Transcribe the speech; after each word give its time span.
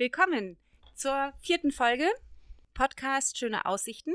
Willkommen 0.00 0.56
zur 0.94 1.34
vierten 1.42 1.72
Folge 1.72 2.08
Podcast 2.72 3.36
Schöne 3.36 3.66
Aussichten. 3.66 4.14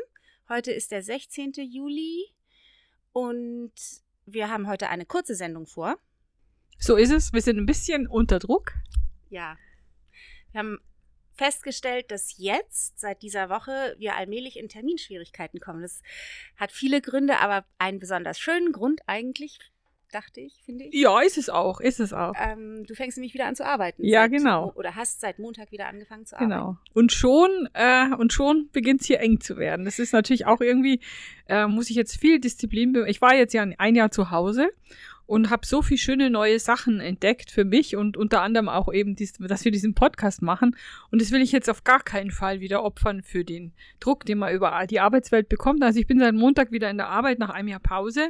Heute 0.50 0.72
ist 0.72 0.92
der 0.92 1.04
16. 1.04 1.52
Juli 1.58 2.34
und 3.14 3.72
wir 4.26 4.50
haben 4.50 4.68
heute 4.68 4.90
eine 4.90 5.06
kurze 5.06 5.36
Sendung 5.36 5.68
vor. 5.68 6.00
So 6.80 6.96
ist 6.96 7.12
es. 7.12 7.34
Wir 7.34 7.42
sind 7.44 7.60
ein 7.60 7.68
bisschen 7.68 8.08
unter 8.08 8.40
Druck. 8.40 8.74
Ja. 9.30 9.60
Wir 10.54 10.62
haben 10.62 10.80
festgestellt, 11.36 12.10
dass 12.10 12.36
jetzt, 12.40 13.00
seit 13.00 13.22
dieser 13.22 13.50
Woche, 13.50 13.96
wir 14.00 14.16
allmählich 14.16 14.58
in 14.58 14.70
Terminschwierigkeiten 14.70 15.60
kommen. 15.60 15.84
Das 15.84 16.02
hat 16.58 16.72
viele 16.72 17.00
Gründe, 17.00 17.38
aber 17.42 17.64
einen 17.78 18.00
besonders 18.00 18.40
schönen 18.40 18.72
Grund 18.72 19.02
eigentlich, 19.06 19.60
dachte 20.12 20.40
ich, 20.42 20.62
finde 20.66 20.86
ich. 20.86 20.94
Ja, 20.94 21.22
ist 21.22 21.38
es 21.38 21.50
auch, 21.50 21.80
ist 21.80 22.00
es 22.00 22.14
auch. 22.14 22.34
Ähm, 22.40 22.86
du 22.88 22.94
fängst 22.96 23.18
nämlich 23.18 23.34
wieder 23.34 23.46
an 23.46 23.56
zu 23.56 23.66
arbeiten. 23.66 24.04
Ja, 24.04 24.24
seit, 24.24 24.32
genau. 24.32 24.72
Oder 24.76 24.96
hast 24.96 25.22
seit 25.22 25.40
Montag 25.40 25.72
wieder 25.72 25.88
angefangen 25.88 26.26
zu 26.26 26.36
Genau. 26.38 26.56
arbeiten. 26.56 26.78
Und 26.94 27.12
schon, 27.12 27.70
äh, 27.74 28.14
und 28.16 28.34
schon 28.34 28.70
beginnt 28.72 29.02
es 29.02 29.08
hier 29.08 29.20
eng 29.20 29.40
zu 29.42 29.58
werden. 29.58 29.86
Das 29.86 30.00
ist 30.00 30.14
natürlich 30.14 30.46
auch 30.46 30.62
irgendwie, 30.62 31.00
äh, 31.48 31.68
muss 31.68 31.90
ich 31.90 31.96
jetzt 31.96 32.18
viel 32.20 32.40
Disziplin, 32.40 32.96
ich 33.08 33.22
war 33.22 33.36
jetzt 33.36 33.54
ja 33.54 33.66
ein 33.78 33.96
Jahr 33.96 34.12
zu 34.12 34.32
Hause 34.32 34.70
und 35.28 35.50
habe 35.50 35.66
so 35.66 35.82
viel 35.82 35.98
schöne 35.98 36.30
neue 36.30 36.60
Sachen 36.60 37.00
entdeckt 37.00 37.50
für 37.50 37.66
mich 37.66 37.96
und 37.96 38.16
unter 38.16 38.42
anderem 38.42 38.70
auch 38.70 38.94
eben, 38.94 39.16
dies, 39.16 39.34
dass 39.34 39.66
wir 39.66 39.72
diesen 39.72 39.96
Podcast 39.96 40.42
machen. 40.42 40.76
Und 41.12 41.22
das 41.22 41.32
will 41.32 41.42
ich 41.42 41.52
jetzt 41.52 41.70
auf 41.70 41.84
gar 41.84 42.02
keinen 42.02 42.32
Fall 42.32 42.60
wieder 42.60 42.84
opfern 42.84 43.24
für 43.24 43.44
den 43.44 43.74
Druck, 44.00 44.26
den 44.26 44.38
man 44.38 44.54
über 44.54 44.86
die 44.88 45.00
Arbeitswelt 45.00 45.50
bekommt. 45.50 45.82
Also 45.84 46.00
ich 46.00 46.08
bin 46.08 46.20
seit 46.20 46.36
Montag 46.36 46.72
wieder 46.72 46.90
in 46.90 46.98
der 46.98 47.10
Arbeit 47.10 47.40
nach 47.40 47.50
einem 47.50 47.70
Jahr 47.70 47.80
Pause 47.80 48.30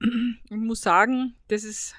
und 0.50 0.64
muss 0.66 0.80
sagen, 0.80 1.34
das 1.48 1.64
ist 1.64 1.94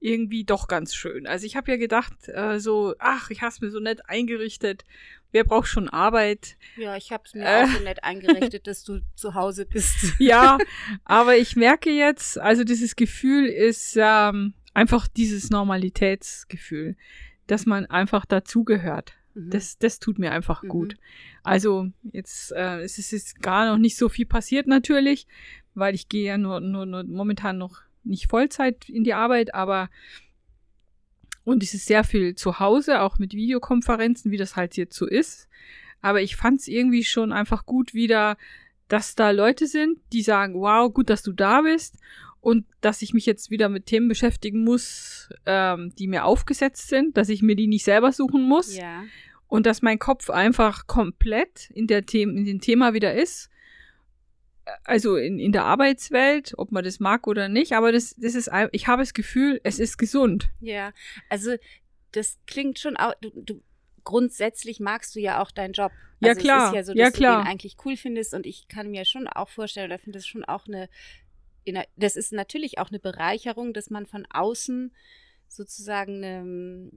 irgendwie 0.00 0.44
doch 0.44 0.68
ganz 0.68 0.94
schön. 0.94 1.26
Also 1.26 1.44
ich 1.44 1.56
habe 1.56 1.70
ja 1.72 1.76
gedacht, 1.76 2.14
äh, 2.28 2.60
so, 2.60 2.94
ach, 3.00 3.30
ich 3.30 3.42
habe 3.42 3.50
es 3.50 3.60
mir 3.60 3.70
so 3.70 3.80
nett 3.80 4.08
eingerichtet. 4.08 4.84
Wer 5.32 5.42
braucht 5.44 5.66
schon 5.66 5.88
Arbeit? 5.88 6.56
Ja, 6.76 6.96
ich 6.96 7.10
habe 7.10 7.24
es 7.26 7.34
mir 7.34 7.44
Äh. 7.44 7.64
auch 7.64 7.68
so 7.68 7.82
nett 7.82 8.04
eingerichtet, 8.04 8.66
dass 8.68 8.84
du 8.84 9.00
zu 9.16 9.34
Hause 9.34 9.66
bist. 9.66 10.14
Ja, 10.20 10.56
aber 11.04 11.36
ich 11.36 11.56
merke 11.56 11.90
jetzt, 11.90 12.38
also 12.38 12.62
dieses 12.62 12.94
Gefühl 12.94 13.46
ist 13.46 13.96
ähm, 14.00 14.54
einfach 14.72 15.08
dieses 15.08 15.50
Normalitätsgefühl, 15.50 16.96
dass 17.48 17.66
man 17.66 17.86
einfach 17.86 18.24
dazugehört. 18.24 19.14
Mhm. 19.34 19.50
Das, 19.50 19.78
das 19.78 19.98
tut 19.98 20.18
mir 20.20 20.30
einfach 20.32 20.62
Mhm. 20.62 20.68
gut. 20.68 20.94
Also 21.42 21.90
jetzt 22.12 22.52
äh, 22.52 22.80
es 22.82 22.98
ist 22.98 23.10
jetzt 23.10 23.42
gar 23.42 23.66
noch 23.66 23.78
nicht 23.78 23.96
so 23.96 24.08
viel 24.08 24.26
passiert 24.26 24.66
natürlich, 24.68 25.26
weil 25.78 25.94
ich 25.94 26.08
gehe 26.08 26.26
ja 26.26 26.38
nur, 26.38 26.60
nur, 26.60 26.86
nur 26.86 27.04
momentan 27.04 27.58
noch 27.58 27.80
nicht 28.04 28.28
Vollzeit 28.28 28.88
in 28.88 29.04
die 29.04 29.14
Arbeit, 29.14 29.54
aber 29.54 29.88
und 31.44 31.62
es 31.62 31.72
ist 31.72 31.86
sehr 31.86 32.04
viel 32.04 32.34
zu 32.34 32.60
Hause, 32.60 33.00
auch 33.00 33.18
mit 33.18 33.32
Videokonferenzen, 33.32 34.30
wie 34.30 34.36
das 34.36 34.54
halt 34.56 34.76
jetzt 34.76 34.96
so 34.96 35.06
ist. 35.06 35.48
Aber 36.02 36.20
ich 36.20 36.36
fand 36.36 36.60
es 36.60 36.68
irgendwie 36.68 37.04
schon 37.04 37.32
einfach 37.32 37.64
gut 37.64 37.94
wieder, 37.94 38.36
dass 38.88 39.14
da 39.14 39.30
Leute 39.30 39.66
sind, 39.66 39.98
die 40.12 40.22
sagen, 40.22 40.54
wow, 40.60 40.92
gut, 40.92 41.08
dass 41.10 41.22
du 41.22 41.32
da 41.32 41.62
bist 41.62 41.96
und 42.40 42.66
dass 42.82 43.02
ich 43.02 43.14
mich 43.14 43.26
jetzt 43.26 43.50
wieder 43.50 43.68
mit 43.68 43.86
Themen 43.86 44.08
beschäftigen 44.08 44.62
muss, 44.62 45.30
ähm, 45.46 45.92
die 45.98 46.06
mir 46.06 46.24
aufgesetzt 46.24 46.88
sind, 46.88 47.16
dass 47.16 47.28
ich 47.30 47.42
mir 47.42 47.56
die 47.56 47.66
nicht 47.66 47.84
selber 47.84 48.12
suchen 48.12 48.42
muss 48.42 48.76
Ja. 48.76 49.04
und 49.48 49.64
dass 49.66 49.82
mein 49.82 49.98
Kopf 49.98 50.30
einfach 50.30 50.86
komplett 50.86 51.70
in 51.70 51.86
der 51.86 52.02
The 52.08 52.22
in 52.22 52.44
dem 52.44 52.60
Thema 52.60 52.92
wieder 52.94 53.14
ist. 53.14 53.50
Also 54.84 55.16
in, 55.16 55.38
in 55.38 55.52
der 55.52 55.64
Arbeitswelt, 55.64 56.54
ob 56.56 56.72
man 56.72 56.84
das 56.84 57.00
mag 57.00 57.26
oder 57.26 57.48
nicht, 57.48 57.72
aber 57.72 57.92
das, 57.92 58.14
das 58.16 58.34
ist, 58.34 58.50
ich 58.72 58.86
habe 58.86 59.02
das 59.02 59.14
Gefühl, 59.14 59.60
es 59.64 59.78
ist 59.78 59.98
gesund. 59.98 60.48
Ja, 60.60 60.92
also 61.28 61.54
das 62.12 62.38
klingt 62.46 62.78
schon 62.78 62.96
auch, 62.96 63.14
du, 63.20 63.30
du 63.34 63.62
grundsätzlich 64.04 64.80
magst 64.80 65.14
du 65.14 65.20
ja 65.20 65.42
auch 65.42 65.50
deinen 65.50 65.72
Job. 65.72 65.92
Ja, 66.20 66.28
also 66.30 66.38
Es 66.38 66.44
klar. 66.44 66.68
ist 66.68 66.74
ja 66.74 66.82
so, 66.82 66.92
dass 66.92 66.98
Ja, 67.00 67.10
du 67.10 67.16
klar. 67.16 67.42
den 67.42 67.46
eigentlich 67.48 67.76
cool 67.84 67.96
findest 67.96 68.34
und 68.34 68.46
ich 68.46 68.66
kann 68.68 68.90
mir 68.90 69.04
schon 69.04 69.26
auch 69.28 69.48
vorstellen, 69.48 69.90
oder 69.90 69.98
finde 69.98 70.18
das 70.18 70.26
schon 70.26 70.44
auch 70.44 70.66
eine, 70.66 70.88
in 71.64 71.76
einer- 71.76 71.86
das 71.96 72.16
ist 72.16 72.32
natürlich 72.32 72.78
auch 72.78 72.88
eine 72.88 72.98
Bereicherung, 72.98 73.72
dass 73.74 73.90
man 73.90 74.06
von 74.06 74.26
außen 74.30 74.92
sozusagen 75.46 76.24
eine, 76.24 76.90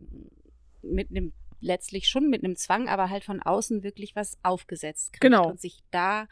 mit 0.81 1.09
einem 1.11 1.33
letztlich 1.59 2.07
schon 2.09 2.29
mit 2.29 2.43
einem 2.43 2.55
Zwang, 2.55 2.87
aber 2.89 3.09
halt 3.09 3.23
von 3.23 3.41
außen 3.41 3.83
wirklich 3.83 4.15
was 4.15 4.37
aufgesetzt 4.41 5.13
kriegt 5.13 5.21
Genau. 5.21 5.49
und 5.49 5.59
sich 5.61 5.79
da 5.91 6.27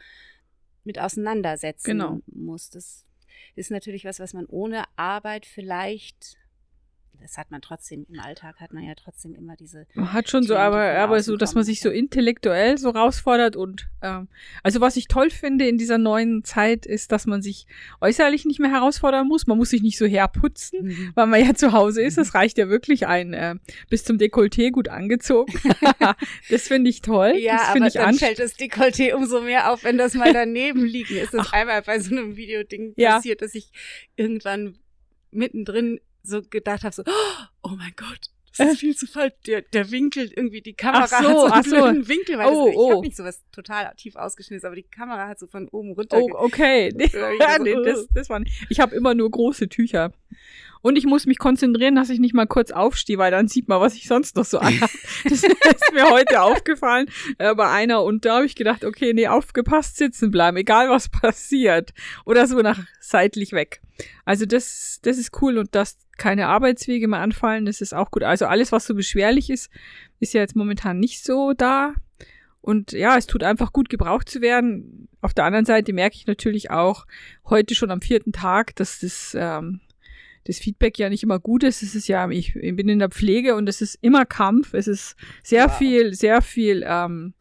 mit 0.84 0.98
auseinandersetzen 0.98 1.86
Genau. 1.98 2.20
muss. 2.26 2.70
Das 2.70 3.04
ist 3.54 3.70
natürlich 3.70 4.04
was, 4.04 4.20
was 4.20 4.32
man 4.34 4.46
ohne 4.46 4.84
Arbeit 4.96 5.46
vielleicht, 5.46 6.36
das 7.20 7.36
hat 7.38 7.50
man 7.50 7.60
trotzdem 7.60 8.06
im 8.08 8.20
Alltag, 8.20 8.60
hat 8.60 8.72
man 8.72 8.82
ja 8.82 8.94
trotzdem 8.94 9.34
immer 9.34 9.56
diese, 9.56 9.86
Man 9.94 10.12
hat 10.12 10.28
schon 10.30 10.42
so, 10.42 10.54
Themen, 10.54 10.60
die 10.60 10.76
aber, 10.76 10.98
aber 10.98 11.22
so, 11.22 11.36
dass 11.36 11.54
man 11.54 11.64
sich 11.64 11.80
so 11.80 11.90
intellektuell 11.90 12.78
so 12.78 12.90
rausfordert 12.90 13.56
und 13.56 13.88
ähm, 14.02 14.28
also 14.62 14.80
was 14.80 14.96
ich 14.96 15.08
toll 15.08 15.30
finde 15.30 15.68
in 15.68 15.78
dieser 15.78 15.98
neuen 15.98 16.44
Zeit 16.44 16.86
ist, 16.86 17.12
dass 17.12 17.26
man 17.26 17.42
sich 17.42 17.66
äußerlich 18.00 18.44
nicht 18.44 18.60
mehr 18.60 18.70
herausfordern 18.70 19.26
muss. 19.28 19.46
Man 19.46 19.58
muss 19.58 19.70
sich 19.70 19.82
nicht 19.82 19.98
so 19.98 20.06
herputzen, 20.06 21.12
weil 21.14 21.26
man 21.26 21.44
ja 21.44 21.54
zu 21.54 21.72
Hause 21.72 22.02
ist. 22.02 22.18
Es 22.18 22.34
reicht 22.34 22.58
ja 22.58 22.68
wirklich 22.68 23.06
ein 23.06 23.32
äh, 23.34 23.56
bis 23.88 24.04
zum 24.04 24.16
Dekolleté 24.18 24.70
gut 24.70 24.88
angezogen. 24.88 25.52
das 26.50 26.68
finde 26.68 26.90
ich 26.90 27.02
toll. 27.02 27.34
Ja, 27.38 27.56
das 27.56 27.68
aber 27.68 27.86
ich 27.86 27.92
dann 27.94 28.14
fällt 28.14 28.38
das 28.38 28.58
Dekolleté 28.58 29.14
umso 29.14 29.40
mehr 29.40 29.72
auf, 29.72 29.84
wenn 29.84 29.98
das 29.98 30.14
mal 30.14 30.32
daneben 30.32 30.84
liegt. 30.84 31.10
Mir 31.10 31.22
ist 31.22 31.34
das 31.34 31.52
einmal 31.52 31.82
bei 31.82 31.98
so 31.98 32.14
einem 32.14 32.36
Videoding 32.36 32.94
Ja. 32.96 33.16
passiert, 33.16 33.42
dass 33.42 33.54
ich 33.54 33.70
irgendwann 34.16 34.78
mittendrin 35.30 36.00
so 36.22 36.42
gedacht 36.42 36.84
habe, 36.84 36.94
so, 36.94 37.02
oh 37.62 37.70
mein 37.76 37.92
Gott, 37.96 38.30
das 38.56 38.72
ist 38.72 38.80
viel 38.80 38.96
zu 38.96 39.06
falsch. 39.06 39.34
Der, 39.46 39.62
der 39.62 39.90
Winkel, 39.90 40.30
irgendwie 40.34 40.60
die 40.60 40.74
Kamera 40.74 41.06
so, 41.06 41.16
hat 41.16 41.24
so 41.24 41.44
einen 41.44 41.52
ach 41.52 41.64
so. 41.64 41.70
blöden 41.70 42.08
Winkel, 42.08 42.38
weil 42.38 42.46
Oh, 42.48 42.66
das, 42.66 42.72
ich 42.72 42.78
oh. 42.78 42.90
habe 42.90 43.00
nicht 43.00 43.16
sowas 43.16 43.42
total 43.52 43.94
tief 43.96 44.16
ausgeschnitten, 44.16 44.66
aber 44.66 44.76
die 44.76 44.82
Kamera 44.82 45.28
hat 45.28 45.38
so 45.38 45.46
von 45.46 45.68
oben 45.68 45.92
runter. 45.92 46.20
Oh, 46.20 46.30
okay. 46.34 46.92
Nee, 46.94 47.04
ich 47.04 47.12
so, 47.12 47.62
nee, 47.62 47.74
das, 47.84 48.08
das 48.12 48.28
war 48.28 48.40
nicht. 48.40 48.66
Ich 48.68 48.80
habe 48.80 48.94
immer 48.94 49.14
nur 49.14 49.30
große 49.30 49.68
Tücher. 49.68 50.12
Und 50.82 50.96
ich 50.96 51.04
muss 51.04 51.26
mich 51.26 51.38
konzentrieren, 51.38 51.94
dass 51.94 52.08
ich 52.08 52.20
nicht 52.20 52.34
mal 52.34 52.46
kurz 52.46 52.70
aufstehe, 52.70 53.18
weil 53.18 53.30
dann 53.30 53.48
sieht 53.48 53.68
man, 53.68 53.80
was 53.80 53.94
ich 53.94 54.06
sonst 54.06 54.36
noch 54.36 54.46
so 54.46 54.58
anhabe. 54.58 54.90
Das 55.24 55.42
ist 55.42 55.92
mir 55.92 56.08
heute 56.08 56.40
aufgefallen 56.40 57.06
äh, 57.38 57.54
bei 57.54 57.68
einer 57.68 58.02
und 58.02 58.24
da 58.24 58.36
habe 58.36 58.46
ich 58.46 58.54
gedacht, 58.54 58.84
okay, 58.84 59.12
nee, 59.12 59.28
aufgepasst 59.28 59.98
sitzen 59.98 60.30
bleiben, 60.30 60.56
egal 60.56 60.88
was 60.88 61.08
passiert. 61.10 61.92
Oder 62.24 62.46
so 62.46 62.60
nach 62.60 62.78
seitlich 63.00 63.52
weg. 63.52 63.82
Also 64.24 64.46
das, 64.46 65.00
das 65.02 65.18
ist 65.18 65.42
cool 65.42 65.58
und 65.58 65.74
dass 65.74 65.98
keine 66.16 66.48
Arbeitswege 66.48 67.08
mehr 67.08 67.20
anfallen, 67.20 67.66
das 67.66 67.80
ist 67.80 67.94
auch 67.94 68.10
gut. 68.10 68.22
Also 68.22 68.46
alles, 68.46 68.72
was 68.72 68.86
so 68.86 68.94
beschwerlich 68.94 69.50
ist, 69.50 69.70
ist 70.18 70.34
ja 70.34 70.40
jetzt 70.40 70.56
momentan 70.56 70.98
nicht 70.98 71.24
so 71.24 71.52
da. 71.52 71.94
Und 72.62 72.92
ja, 72.92 73.16
es 73.16 73.26
tut 73.26 73.42
einfach 73.42 73.72
gut, 73.72 73.88
gebraucht 73.88 74.28
zu 74.28 74.42
werden. 74.42 75.08
Auf 75.22 75.32
der 75.32 75.44
anderen 75.44 75.64
Seite 75.64 75.92
merke 75.92 76.16
ich 76.16 76.26
natürlich 76.26 76.70
auch 76.70 77.06
heute 77.48 77.74
schon 77.74 77.90
am 77.90 78.02
vierten 78.02 78.32
Tag, 78.32 78.76
dass 78.76 79.00
das, 79.00 79.34
ähm, 79.38 79.80
das 80.50 80.58
Feedback 80.58 80.98
ja 80.98 81.08
nicht 81.08 81.22
immer 81.22 81.38
gut 81.38 81.62
ist. 81.62 81.82
Es 81.82 81.94
ist 81.94 82.08
ja, 82.08 82.28
ich, 82.28 82.56
ich 82.56 82.76
bin 82.76 82.88
in 82.88 82.98
der 82.98 83.10
Pflege 83.10 83.54
und 83.54 83.68
es 83.68 83.80
ist 83.80 83.96
immer 84.00 84.24
Kampf. 84.26 84.74
Es 84.74 84.88
ist 84.88 85.16
sehr 85.42 85.66
Wow. 85.68 85.78
viel, 85.78 86.14
sehr 86.14 86.42
viel, 86.42 86.84
ähm, 86.86 87.34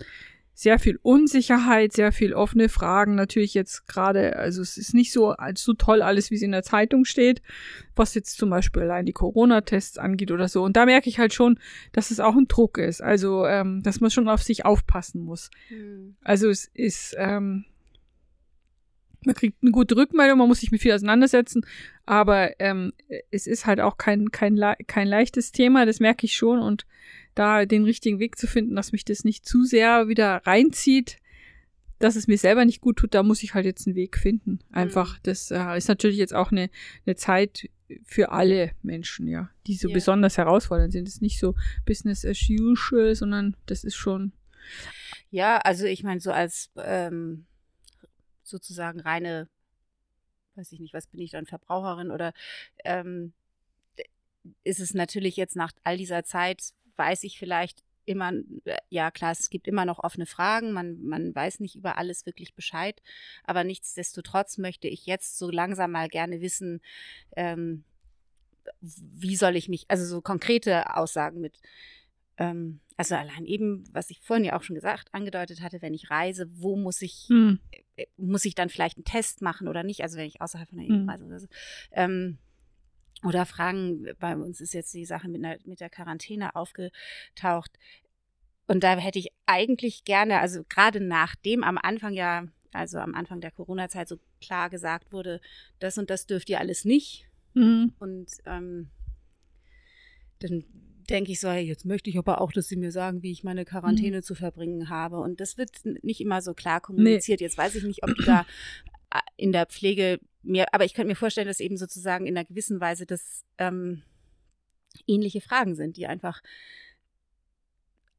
sehr 0.53 0.77
viel 0.77 0.99
Unsicherheit, 1.01 1.93
sehr 1.93 2.11
viel 2.11 2.33
offene 2.33 2.67
Fragen. 2.67 3.15
Natürlich 3.15 3.53
jetzt 3.53 3.87
gerade, 3.87 4.35
also 4.35 4.61
es 4.61 4.77
ist 4.77 4.93
nicht 4.93 5.13
so, 5.13 5.33
so 5.55 5.73
toll 5.73 6.01
alles, 6.01 6.31
wie 6.31 6.35
es 6.35 6.41
in 6.41 6.51
der 6.51 6.63
Zeitung 6.63 7.05
steht, 7.05 7.41
was 7.95 8.13
jetzt 8.13 8.37
zum 8.37 8.49
Beispiel 8.49 8.83
allein 8.83 9.05
die 9.05 9.13
Corona-Tests 9.13 9.97
angeht 9.97 10.31
oder 10.31 10.49
so. 10.49 10.63
Und 10.63 10.75
da 10.75 10.85
merke 10.85 11.09
ich 11.09 11.17
halt 11.17 11.33
schon, 11.33 11.57
dass 11.93 12.11
es 12.11 12.19
auch 12.19 12.35
ein 12.35 12.47
Druck 12.49 12.77
ist. 12.77 13.01
Also, 13.01 13.45
ähm, 13.45 13.81
dass 13.83 14.01
man 14.01 14.11
schon 14.11 14.27
auf 14.27 14.43
sich 14.43 14.65
aufpassen 14.65 15.23
muss. 15.23 15.49
Hm. 15.69 16.15
Also 16.23 16.49
es 16.49 16.69
ist, 16.73 17.15
ähm, 17.17 17.65
man 19.25 19.35
kriegt 19.35 19.57
eine 19.61 19.71
gute 19.71 19.95
Rückmeldung, 19.95 20.37
man 20.39 20.47
muss 20.47 20.59
sich 20.61 20.71
mit 20.71 20.81
viel 20.81 20.93
auseinandersetzen, 20.93 21.65
aber 22.05 22.59
ähm, 22.59 22.93
es 23.31 23.47
ist 23.47 23.65
halt 23.65 23.79
auch 23.79 23.97
kein, 23.97 24.31
kein, 24.31 24.57
kein 24.87 25.07
leichtes 25.07 25.51
Thema, 25.51 25.85
das 25.85 25.99
merke 25.99 26.25
ich 26.25 26.35
schon 26.35 26.59
und 26.59 26.85
da 27.35 27.65
den 27.65 27.83
richtigen 27.83 28.19
Weg 28.19 28.37
zu 28.37 28.47
finden, 28.47 28.75
dass 28.75 28.91
mich 28.91 29.05
das 29.05 29.23
nicht 29.23 29.45
zu 29.45 29.63
sehr 29.63 30.07
wieder 30.07 30.41
reinzieht, 30.45 31.17
dass 31.99 32.15
es 32.15 32.27
mir 32.27 32.37
selber 32.37 32.63
nicht 32.63 32.79
gut 32.81 32.97
tut, 32.97 33.13
da 33.13 33.23
muss 33.23 33.43
ich 33.43 33.53
halt 33.53 33.65
jetzt 33.65 33.85
einen 33.85 33.95
Weg 33.95 34.17
finden. 34.17 34.59
Einfach, 34.71 35.19
das 35.23 35.51
äh, 35.51 35.77
ist 35.77 35.89
natürlich 35.89 36.17
jetzt 36.17 36.33
auch 36.33 36.51
eine, 36.51 36.69
eine 37.05 37.15
Zeit 37.17 37.69
für 38.05 38.31
alle 38.31 38.71
Menschen, 38.83 39.27
ja, 39.27 39.49
die 39.67 39.75
so 39.75 39.89
Ja. 39.89 39.93
besonders 39.93 40.37
herausfordernd 40.37 40.93
sind. 40.93 41.07
Es 41.07 41.15
ist 41.15 41.21
nicht 41.21 41.39
so 41.39 41.55
Business 41.85 42.23
as 42.25 42.39
usual, 42.49 43.15
sondern 43.15 43.57
das 43.65 43.83
ist 43.83 43.95
schon 43.95 44.31
Ja, 45.29 45.57
also 45.57 45.85
ich 45.85 46.03
meine, 46.03 46.21
so 46.21 46.31
als 46.31 46.71
ähm, 46.77 47.45
sozusagen 48.49 48.99
reine, 48.99 49.47
weiß 50.55 50.71
ich 50.71 50.79
nicht, 50.79 50.93
was 50.93 51.07
bin 51.07 51.21
ich 51.21 51.31
dann, 51.31 51.45
Verbraucherin 51.45 52.11
oder 52.11 52.33
ähm, 52.83 53.33
ist 54.63 54.79
es 54.79 54.93
natürlich 54.93 55.35
jetzt 55.35 55.55
nach 55.55 55.71
all 55.83 55.97
dieser 55.97 56.23
Zeit, 56.23 56.73
weiß 56.95 57.23
ich 57.23 57.39
vielleicht 57.39 57.83
immer, 58.05 58.33
äh, 58.65 58.77
ja 58.89 59.11
klar, 59.11 59.31
es 59.31 59.49
gibt 59.49 59.67
immer 59.67 59.85
noch 59.85 59.99
offene 59.99 60.25
Fragen, 60.25 60.71
man, 60.71 61.01
man 61.03 61.33
weiß 61.33 61.59
nicht 61.59 61.75
über 61.75 61.97
alles 61.97 62.25
wirklich 62.25 62.55
Bescheid, 62.55 63.01
aber 63.43 63.63
nichtsdestotrotz 63.63 64.57
möchte 64.57 64.87
ich 64.87 65.05
jetzt 65.05 65.37
so 65.37 65.51
langsam 65.51 65.91
mal 65.91 66.09
gerne 66.09 66.41
wissen, 66.41 66.81
ähm, 67.35 67.83
wie 68.81 69.35
soll 69.35 69.55
ich 69.55 69.69
mich, 69.69 69.85
also 69.89 70.05
so 70.05 70.21
konkrete 70.21 70.95
Aussagen 70.95 71.39
mit, 71.39 71.61
ähm, 72.37 72.79
also 72.97 73.15
allein 73.15 73.45
eben, 73.45 73.83
was 73.93 74.09
ich 74.09 74.19
vorhin 74.21 74.45
ja 74.45 74.57
auch 74.57 74.63
schon 74.63 74.75
gesagt, 74.75 75.13
angedeutet 75.13 75.61
hatte, 75.61 75.81
wenn 75.81 75.93
ich 75.93 76.09
reise, 76.09 76.49
wo 76.53 76.75
muss 76.75 77.01
ich, 77.01 77.27
Hm. 77.27 77.59
Äh, 77.99 78.07
muss 78.17 78.45
ich 78.45 78.55
dann 78.55 78.69
vielleicht 78.69 78.97
einen 78.97 79.05
Test 79.05 79.41
machen 79.41 79.67
oder 79.67 79.83
nicht? 79.83 80.01
Also 80.01 80.17
wenn 80.17 80.25
ich 80.27 80.41
außerhalb 80.41 80.69
von 80.69 80.77
der 80.79 80.89
Mhm. 80.89 81.07
EU 81.07 81.11
reise 81.11 81.25
oder 81.25 81.39
so. 81.39 81.47
Ähm, 81.91 82.37
oder 83.23 83.45
fragen, 83.45 84.07
bei 84.19 84.35
uns 84.35 84.61
ist 84.61 84.73
jetzt 84.73 84.93
die 84.93 85.05
Sache 85.05 85.27
mit, 85.27 85.43
einer, 85.43 85.57
mit 85.65 85.81
der 85.81 85.89
Quarantäne 85.89 86.55
aufgetaucht. 86.55 87.77
Und 88.67 88.83
da 88.83 88.95
hätte 88.97 89.19
ich 89.19 89.29
eigentlich 89.45 90.05
gerne, 90.05 90.39
also 90.39 90.63
gerade 90.69 91.01
nachdem 91.01 91.63
am 91.63 91.77
Anfang 91.77 92.13
ja, 92.13 92.45
also 92.71 92.99
am 92.99 93.15
Anfang 93.15 93.41
der 93.41 93.51
Corona-Zeit 93.51 94.07
so 94.07 94.19
klar 94.39 94.69
gesagt 94.69 95.11
wurde, 95.11 95.41
das 95.79 95.97
und 95.97 96.09
das 96.09 96.27
dürft 96.27 96.49
ihr 96.49 96.59
alles 96.59 96.85
nicht. 96.85 97.25
Mhm. 97.55 97.93
Und 97.99 98.29
ähm, 98.45 98.89
dann 100.39 100.63
denke 101.09 101.31
ich 101.31 101.39
so, 101.39 101.49
hey, 101.49 101.63
jetzt 101.63 101.85
möchte 101.85 102.09
ich 102.09 102.17
aber 102.17 102.41
auch, 102.41 102.51
dass 102.51 102.67
sie 102.67 102.75
mir 102.75 102.91
sagen, 102.91 103.23
wie 103.23 103.31
ich 103.31 103.43
meine 103.43 103.65
Quarantäne 103.65 104.21
zu 104.21 104.35
verbringen 104.35 104.89
habe. 104.89 105.19
Und 105.19 105.39
das 105.39 105.57
wird 105.57 105.71
nicht 106.03 106.21
immer 106.21 106.41
so 106.41 106.53
klar 106.53 106.81
kommuniziert. 106.81 107.41
Jetzt 107.41 107.57
weiß 107.57 107.75
ich 107.75 107.83
nicht, 107.83 108.03
ob 108.03 108.15
du 108.15 108.23
da 108.23 108.45
äh, 109.11 109.19
in 109.37 109.51
der 109.51 109.65
Pflege 109.65 110.19
mir, 110.41 110.73
aber 110.73 110.85
ich 110.85 110.93
könnte 110.93 111.09
mir 111.09 111.15
vorstellen, 111.15 111.47
dass 111.47 111.59
eben 111.59 111.77
sozusagen 111.77 112.25
in 112.25 112.37
einer 112.37 112.45
gewissen 112.45 112.79
Weise 112.79 113.05
das 113.05 113.43
ähm, 113.57 114.03
ähnliche 115.07 115.41
Fragen 115.41 115.75
sind, 115.75 115.97
die 115.97 116.07
einfach 116.07 116.41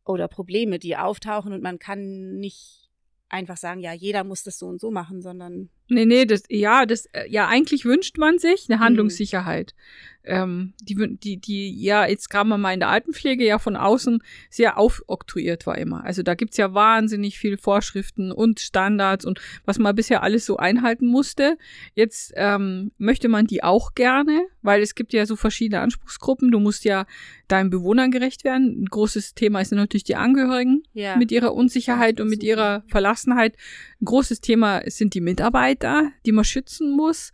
oder 0.05 0.29
Probleme, 0.29 0.79
die 0.79 0.97
auftauchen 0.97 1.53
und 1.53 1.63
man 1.63 1.79
kann 1.79 2.39
nicht 2.39 2.91
einfach 3.29 3.57
sagen, 3.57 3.81
ja, 3.81 3.93
jeder 3.93 4.25
muss 4.25 4.43
das 4.43 4.59
so 4.59 4.67
und 4.67 4.81
so 4.81 4.91
machen, 4.91 5.23
sondern 5.23 5.71
Nee, 5.91 6.07
nee, 6.07 6.25
das, 6.25 6.45
ja, 6.49 6.87
das, 6.87 7.07
äh, 7.07 7.29
ja, 7.29 7.49
eigentlich 7.49 7.85
wünscht 7.85 8.17
man 8.19 8.39
sich 8.39 8.69
Mhm. 8.69 8.75
eine 8.75 8.85
Handlungssicherheit. 8.85 9.75
Ähm, 10.23 10.75
die, 10.83 10.95
die, 11.17 11.39
die, 11.39 11.83
ja, 11.83 12.07
jetzt 12.07 12.29
gerade 12.29 12.47
mal 12.47 12.75
in 12.75 12.81
der 12.81 12.91
Altenpflege 12.91 13.45
ja 13.45 13.59
von 13.59 13.75
außen 13.75 14.23
sehr 14.51 14.77
aufoktroyiert 14.77 15.67
war 15.67 15.79
immer. 15.79 16.05
Also 16.05 16.23
da 16.23 16.35
gibt's 16.35 16.59
ja 16.59 16.75
wahnsinnig 16.75 17.39
viele 17.39 17.57
Vorschriften 17.57 18.31
und 18.31 18.61
Standards 18.61 19.25
und 19.25 19.41
was 19.65 19.79
man 19.79 19.97
bisher 19.97 20.23
alles 20.23 20.45
so 20.45 20.59
einhalten 20.59 21.07
musste. 21.07 21.57
Jetzt 21.95 22.35
ähm, 22.37 22.93
möchte 22.99 23.31
man 23.31 23.47
die 23.47 23.65
auch 23.65 23.95
gerne, 23.95 24.43
weil 24.61 24.83
es 24.83 24.95
gibt 24.95 25.15
ja 25.15 25.25
so 25.25 25.37
verschiedene 25.37 25.81
Anspruchsgruppen. 25.81 26.51
Du 26.51 26.61
musst 26.61 26.85
ja 26.85 27.07
deinen 27.49 27.71
Bewohnern 27.71 28.11
gerecht 28.11 28.45
werden. 28.45 28.83
Ein 28.83 28.87
großes 28.91 29.35
Thema 29.35 29.63
ist 29.63 29.73
natürlich 29.73 30.05
die 30.05 30.17
Angehörigen 30.17 30.83
ja. 30.93 31.17
mit 31.17 31.33
ihrer 31.33 31.55
Unsicherheit 31.55 32.21
und 32.21 32.29
mit 32.29 32.43
ihrer 32.43 32.85
Verlassenheit. 32.89 33.57
Ein 34.03 34.05
großes 34.05 34.43
Thema 34.43 34.83
sind 34.87 35.15
die 35.15 35.23
Mitarbeiter, 35.23 35.80
die 36.27 36.33
man 36.33 36.45
schützen 36.45 36.97
muss. 36.97 37.33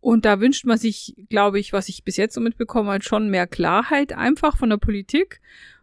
Und 0.00 0.24
da 0.24 0.40
wünscht 0.40 0.64
man 0.64 0.78
sich, 0.78 1.14
glaube 1.28 1.58
ich, 1.58 1.72
was 1.72 1.88
ich 1.88 2.04
bis 2.04 2.16
jetzt 2.16 2.34
so 2.34 2.40
mitbekommen 2.40 2.88
habe, 2.88 3.02
schon 3.02 3.30
mehr 3.30 3.46
Klarheit 3.46 4.12
einfach 4.12 4.56
von 4.56 4.70
der 4.70 4.76
Politik. 4.76 5.40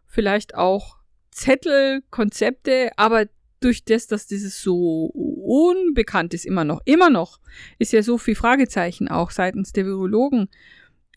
Vielleicht 0.08 0.56
auch 0.56 0.98
Zettel, 1.32 2.02
Konzepte, 2.12 2.92
aber 2.96 3.26
durch 3.60 3.84
das, 3.84 4.08
dass 4.08 4.28
dieses 4.28 4.62
so 4.62 5.12
unbekannt 5.14 6.34
ist, 6.34 6.46
immer 6.46 6.64
noch, 6.64 6.82
immer 6.86 7.10
noch, 7.10 7.40
ist 7.80 7.94
ja 7.94 8.04
so 8.04 8.18
viel 8.18 8.36
Fragezeichen 8.36 9.08
auch 9.08 9.32
seitens 9.32 9.74
der 9.74 9.86
Virologen. 9.86 10.50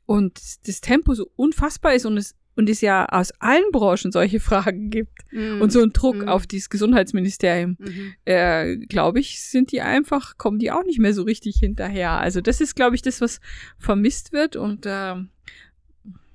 Und 0.07 0.67
das 0.67 0.81
Tempo 0.81 1.15
so 1.15 1.31
unfassbar 1.37 1.95
ist 1.95 2.07
und 2.07 2.17
es, 2.17 2.35
und 2.59 2.69
es 2.69 2.81
ja 2.83 3.07
aus 3.07 3.31
allen 3.41 3.71
Branchen 3.73 4.13
solche 4.13 4.41
Fragen 4.41 4.91
gibt 4.91 5.13
Mhm. 5.33 5.63
und 5.63 5.73
so 5.73 5.81
ein 5.83 5.93
Druck 5.93 6.17
Mhm. 6.23 6.29
auf 6.29 6.47
dieses 6.47 6.69
Gesundheitsministerium, 6.69 7.77
Mhm. 7.79 8.13
äh, 8.27 8.77
glaube 8.77 9.21
ich, 9.21 9.41
sind 9.43 9.73
die 9.73 9.81
einfach, 9.81 10.37
kommen 10.37 10.59
die 10.59 10.71
auch 10.73 10.85
nicht 10.85 10.99
mehr 10.99 11.15
so 11.15 11.23
richtig 11.23 11.57
hinterher. 11.59 12.13
Also 12.21 12.41
das 12.41 12.61
ist, 12.61 12.75
glaube 12.77 12.97
ich, 12.97 13.03
das, 13.03 13.21
was 13.21 13.41
vermisst 13.79 14.33
wird 14.33 14.57
und 14.57 14.85
ähm, 14.87 15.31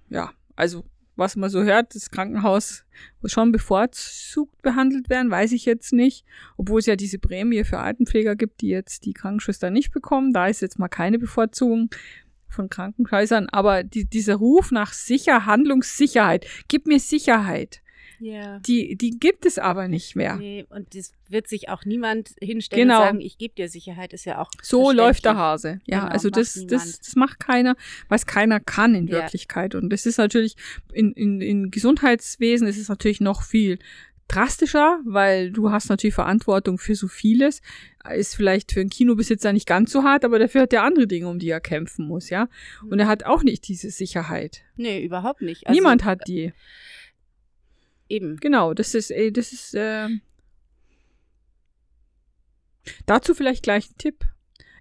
ja, 0.10 0.31
also 0.56 0.86
was 1.16 1.36
man 1.36 1.50
so 1.52 1.62
hört, 1.62 1.94
das 1.94 2.10
Krankenhaus 2.10 2.86
muss 3.22 3.31
schon 3.31 3.52
bevorzugt 3.52 4.60
behandelt 4.64 5.10
werden, 5.10 5.30
weiß 5.30 5.52
ich 5.52 5.64
jetzt 5.66 5.94
nicht, 5.94 6.25
obwohl 6.58 6.80
es 6.80 6.88
ja 6.88 6.96
diese 6.96 7.20
Prämie 7.20 7.64
für 7.66 7.78
Altenpfleger 7.78 8.36
gibt, 8.36 8.62
die 8.62 8.70
jetzt 8.70 9.06
die 9.06 9.14
Krankenschwester 9.14 9.70
nicht 9.70 9.92
bekommen. 9.92 10.34
Da 10.34 10.48
ist 10.48 10.62
jetzt 10.62 10.80
mal 10.80 10.88
keine 10.88 11.20
Bevorzugung 11.20 11.92
von 12.53 12.69
Krankenhäusern, 12.69 13.50
aber 13.50 13.83
die, 13.83 14.05
dieser 14.05 14.35
Ruf 14.35 14.71
nach 14.71 14.94
sicher 14.94 15.45
Handlungssicherheit, 15.45 16.45
gib 16.67 16.88
mir 16.88 17.00
Sicherheit, 17.00 17.81
Ja. 18.19 18.59
die, 18.59 18.95
die 18.95 19.19
gibt 19.19 19.45
es 19.45 19.59
aber 19.59 19.88
nicht 19.88 20.15
mehr. 20.15 20.38
Nee, 20.38 20.65
und 20.69 20.95
das 20.95 21.11
wird 21.29 21.47
sich 21.47 21.67
auch 21.69 21.83
niemand 21.83 22.29
hinstellen 22.41 22.88
Genau. 22.88 23.00
und 23.01 23.05
sagen, 23.07 23.21
ich 23.21 23.38
gebe 23.38 23.53
dir 23.55 23.67
Sicherheit, 23.67 24.13
ist 24.13 24.25
ja 24.25 24.39
auch 24.39 24.50
So 24.61 24.91
läuft 24.91 25.25
der. 25.25 25.35
Hase. 25.35 25.81
Ja, 25.85 26.01
Genau, 26.01 26.11
also 26.11 26.29
das, 26.29 26.53
das, 26.53 26.61
niemand. 26.85 27.00
das 27.07 27.15
macht 27.15 27.39
keiner, 27.39 27.75
was 28.07 28.25
keiner 28.25 28.59
kann 28.59 28.95
in 28.95 29.07
Ja. 29.07 29.13
Wirklichkeit. 29.13 29.75
Und 29.75 29.89
das 29.89 30.05
ist 30.05 30.17
natürlich 30.17 30.55
in, 30.94 31.11
in, 31.13 31.41
in 31.41 31.71
Gesundheitswesen 31.71 32.67
ist 32.67 32.77
es 32.77 32.88
natürlich 32.88 33.19
noch 33.19 33.41
viel 33.44 33.79
drastischer, 34.28 35.00
weil 35.06 35.52
du 35.52 35.72
hast 35.72 35.90
natürlich 35.90 36.16
Verantwortung 36.16 36.78
für 36.78 36.96
so 36.96 37.08
vieles. 37.08 37.62
Ist 38.14 38.36
vielleicht 38.36 38.72
für 38.72 38.81
einen 38.81 38.90
Kinobesitzer 38.90 39.54
nicht 39.54 39.68
ganz 39.68 39.92
so 39.92 40.04
hart, 40.04 40.25
aber 40.25 40.40
dafür 40.40 40.64
hat 40.64 40.74
er 40.74 40.84
andere 40.84 41.08
Dinge, 41.08 41.28
um 41.28 41.40
die 41.40 41.50
er 41.50 41.62
kämpfen 41.62 42.08
muss, 42.08 42.30
ja. 42.30 42.50
Und 42.90 43.00
er 43.00 43.08
hat 43.08 43.25
auch 43.25 43.44
nicht 43.44 43.68
diese 43.68 43.92
Sicherheit. 43.92 44.64
Nee, 44.75 45.04
überhaupt 45.04 45.42
nicht. 45.42 45.68
Also, 45.68 45.80
Niemand 45.80 46.04
hat 46.04 46.28
die. 46.28 46.54
Eben. 48.10 48.38
Genau, 48.38 48.74
das 48.74 48.94
ist, 48.94 49.12
äh, 49.12 49.31
das 49.31 49.54
ist, 49.54 49.74
äh, 49.74 50.10
dazu 53.06 53.34
vielleicht 53.34 53.64
gleich 53.64 53.90
ein 53.90 53.98
Tipp. 53.98 54.25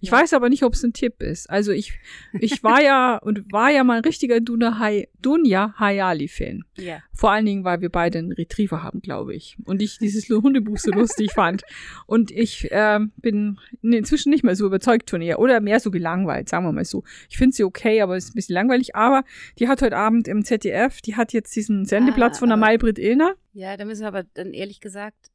Ich 0.03 0.11
Ja. 0.11 0.19
weiß 0.19 0.33
aber 0.35 0.49
nicht, 0.49 0.65
ob 0.65 0.75
es 0.75 0.83
ein 0.83 0.93
Tipp 0.93 1.23
ist. 1.23 1.49
Also 1.49 1.71
ich, 1.71 1.93
ich 2.41 2.65
war 2.65 2.83
ja 2.83 3.17
und 3.23 3.53
war 3.53 3.71
ja 3.71 3.85
mal 3.85 3.99
ein 3.99 4.05
richtiger 4.05 4.41
Dunja 4.41 4.79
Hay- 4.81 5.09
Dunja 5.23 5.75
Hayali-Fan. 5.79 6.65
Ja. 6.77 6.99
Vor 7.15 7.31
allen 7.31 7.47
Dingen, 7.47 7.63
weil 7.63 7.81
wir 7.83 7.89
beide 7.89 8.19
einen 8.19 8.33
Retriever 8.33 8.83
haben, 8.83 9.01
glaube 9.01 9.33
ich. 9.35 9.57
Und 9.65 9.81
ich 9.81 9.99
dieses 9.99 10.29
Hundebuch 10.29 10.79
so 10.79 10.91
lustig 10.91 11.31
fand. 11.35 11.63
Und 12.07 12.33
ich 12.33 12.67
ähm, 12.73 13.13
bin 13.17 13.59
inzwischen 13.81 14.31
nicht 14.31 14.43
mehr 14.43 14.57
so 14.57 14.67
überzeugt 14.67 15.09
von 15.09 15.23
ihr. 15.23 15.39
Oder 15.39 15.61
mehr 15.61 15.79
so 15.79 15.93
gelangweilt, 15.93 16.49
sagen 16.49 16.65
wir 16.67 16.73
mal 16.73 16.85
so. 16.85 17.05
Ich 17.31 17.37
finde 17.39 17.55
sie 17.55 17.63
okay, 17.63 18.01
aber 18.03 18.17
es 18.17 18.25
ist 18.25 18.31
ein 18.33 18.35
bisschen 18.35 18.55
langweilig. 18.55 18.97
Aber 18.97 19.23
die 19.61 19.69
hat 19.69 19.81
heute 19.83 19.97
Abend 19.97 20.27
im 20.27 20.45
ZDF, 20.45 21.01
die 21.01 21.15
hat 21.15 21.33
jetzt 21.33 21.55
diesen 21.55 21.85
Sendeplatz 21.85 22.39
Ah, 22.39 22.41
von 22.41 22.49
der 22.49 22.59
Maybrit 22.59 22.99
Illner. 22.99 23.35
Ja, 23.53 23.77
da 23.77 23.85
müssen 23.85 24.01
wir 24.01 24.09
aber 24.09 24.25
dann 24.35 24.53
ehrlich 24.53 24.81
gesagt, 24.81 25.31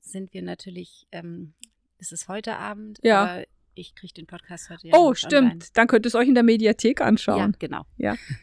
sind 0.00 0.32
wir 0.34 0.42
natürlich, 0.42 1.08
ähm, 1.10 1.54
es 1.98 2.12
ist 2.12 2.28
heute 2.28 2.56
Abend, 2.56 2.98
Ja. 3.02 3.22
aber 3.24 3.44
ich 3.74 3.94
kriege 3.94 4.12
den 4.14 4.26
Podcast 4.26 4.68
heute 4.70 4.88
ja 4.88 4.94
Oh, 4.96 5.14
stimmt. 5.14 5.34
online. 5.34 5.58
Dann 5.74 5.86
könnt 5.86 6.04
ihr 6.06 6.08
es 6.08 6.14
euch 6.14 6.28
in 6.28 6.34
der 6.34 6.42
Mediathek 6.42 7.00
Ja, 7.00 7.06
anschauen. 7.06 7.56
genau. 7.58 7.84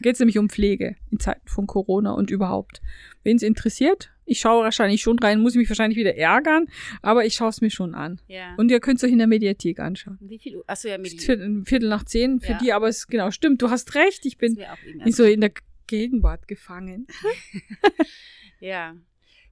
Geht 0.00 0.14
es 0.14 0.18
nämlich 0.18 0.38
um 0.38 0.48
Pflege 0.48 0.96
in 1.10 1.20
Zeiten 1.20 1.46
von 1.48 1.66
Corona 1.66 2.12
und 2.12 2.30
überhaupt. 2.30 2.80
Wen 3.22 3.36
es 3.36 3.42
interessiert, 3.42 4.10
ich 4.24 4.40
schaue 4.40 4.64
wahrscheinlich 4.64 5.02
schon 5.02 5.18
rein, 5.18 5.40
muss 5.40 5.52
ich 5.54 5.58
mich 5.58 5.68
wahrscheinlich 5.68 5.98
wieder 5.98 6.16
ärgern, 6.16 6.66
aber 7.02 7.24
ich 7.26 7.34
schaue 7.34 7.50
es 7.50 7.60
mir 7.60 7.70
schon 7.70 7.94
an. 7.94 8.20
Ja. 8.28 8.54
Und 8.56 8.70
ihr 8.70 8.80
könnt 8.80 8.98
es 8.98 9.04
euch 9.04 9.12
in 9.12 9.18
der 9.18 9.26
Mediathek 9.26 9.78
anschauen. 9.80 10.18
wie 10.20 10.38
viel 10.38 10.56
Uhr? 10.56 10.64
Achso, 10.66 10.88
ja, 10.88 10.94
ist 10.96 11.20
Viertel, 11.22 11.62
Viertel 11.64 11.88
nach 11.88 12.04
zehn 12.04 12.40
für 12.40 12.52
Ja. 12.52 12.58
die, 12.58 12.72
aber 12.72 12.88
es 12.88 13.06
genau 13.06 13.30
stimmt. 13.30 13.60
Du 13.62 13.70
hast 13.70 13.94
recht. 13.94 14.24
Ich 14.26 14.38
bin 14.38 14.58
nicht 15.04 15.16
so 15.16 15.24
in 15.24 15.40
der 15.40 15.52
Gegenwart 15.86 16.48
gefangen. 16.48 17.06
Ja. 18.60 18.94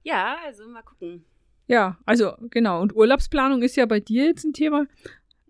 Ja, 0.03 0.37
also 0.45 0.67
mal 0.67 0.83
gucken. 0.83 1.25
Ja, 1.67 1.97
also 2.05 2.33
genau. 2.49 2.81
Und 2.81 2.95
Urlaubsplanung 2.95 3.61
ist 3.61 3.75
ja 3.75 3.85
bei 3.85 3.99
dir 3.99 4.25
jetzt 4.25 4.43
ein 4.43 4.53
Thema. 4.53 4.85